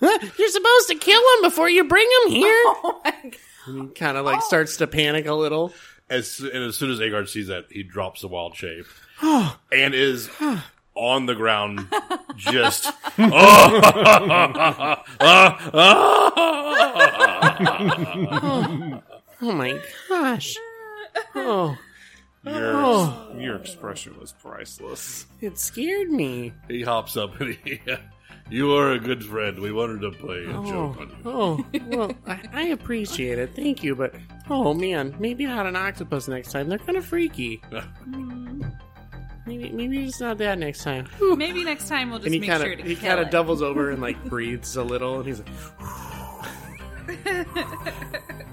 [0.00, 2.62] You're supposed to kill him before you bring him here.
[2.66, 3.32] Oh my
[3.66, 3.94] god!
[3.94, 5.72] kind of like starts to panic a little.
[6.10, 8.86] As and as soon as Aegard sees that, he drops the wild shape
[9.22, 9.58] oh.
[9.70, 10.30] and is
[10.94, 11.86] on the ground.
[12.36, 12.86] Just
[13.18, 15.02] oh,
[19.42, 20.56] oh my gosh.
[21.34, 21.76] Oh,
[22.44, 23.32] Your Oh.
[23.36, 25.26] your expression was priceless.
[25.40, 26.52] it scared me.
[26.68, 27.80] he hops up and he.
[28.50, 29.58] You are a good friend.
[29.58, 31.16] We wanted to play a Oh, joke on you.
[31.26, 33.54] oh, well, I, I appreciate it.
[33.54, 34.14] Thank you, but
[34.48, 36.68] oh man, maybe not an octopus next time.
[36.68, 37.60] They're kind of freaky.
[39.46, 41.08] Maybe, maybe it's not that next time.
[41.38, 43.30] Maybe next time we'll just and he make kind sure of to he kind of
[43.30, 45.48] doubles over and like breathes a little, and he's like,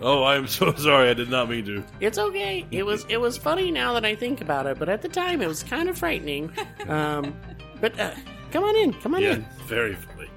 [0.01, 1.09] Oh, I am so sorry.
[1.09, 1.83] I did not mean to.
[1.99, 2.65] "It's okay.
[2.71, 5.41] It was it was funny now that I think about it, but at the time
[5.41, 6.49] it was kind of frightening."
[6.87, 7.35] Um,
[7.81, 8.11] but uh,
[8.55, 9.45] come on in, come on Yeah, in.
[9.67, 10.29] very funny.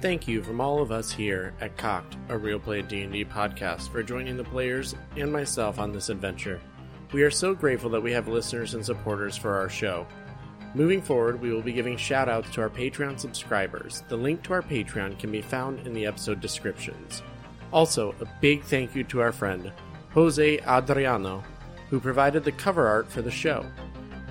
[0.00, 4.02] Thank you from all of us here at Cock'd, a Real Play D&D podcast, for
[4.02, 6.60] joining the players and myself on this adventure.
[7.12, 10.06] We are so grateful that we have listeners and supporters for our show.
[10.74, 14.02] Moving forward, we will be giving shoutouts to our Patreon subscribers.
[14.08, 17.22] The link to our Patreon can be found in the episode descriptions.
[17.72, 19.72] Also, a big thank you to our friend,
[20.12, 21.42] Jose Adriano,
[21.88, 23.64] who provided the cover art for the show.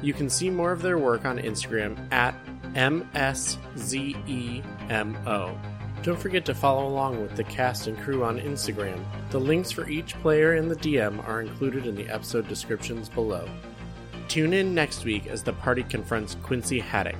[0.05, 2.35] You can see more of their work on Instagram at
[2.75, 3.57] MSZEMO.
[6.03, 9.03] Don't forget to follow along with the cast and crew on Instagram.
[9.31, 13.49] The links for each player and the DM are included in the episode descriptions below.
[14.27, 17.17] Tune in next week as the party confronts Quincy Haddock,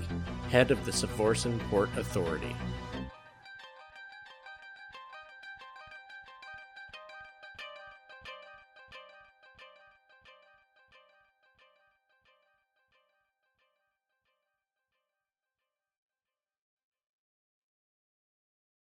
[0.51, 2.55] head of the Savorsa Port Authority.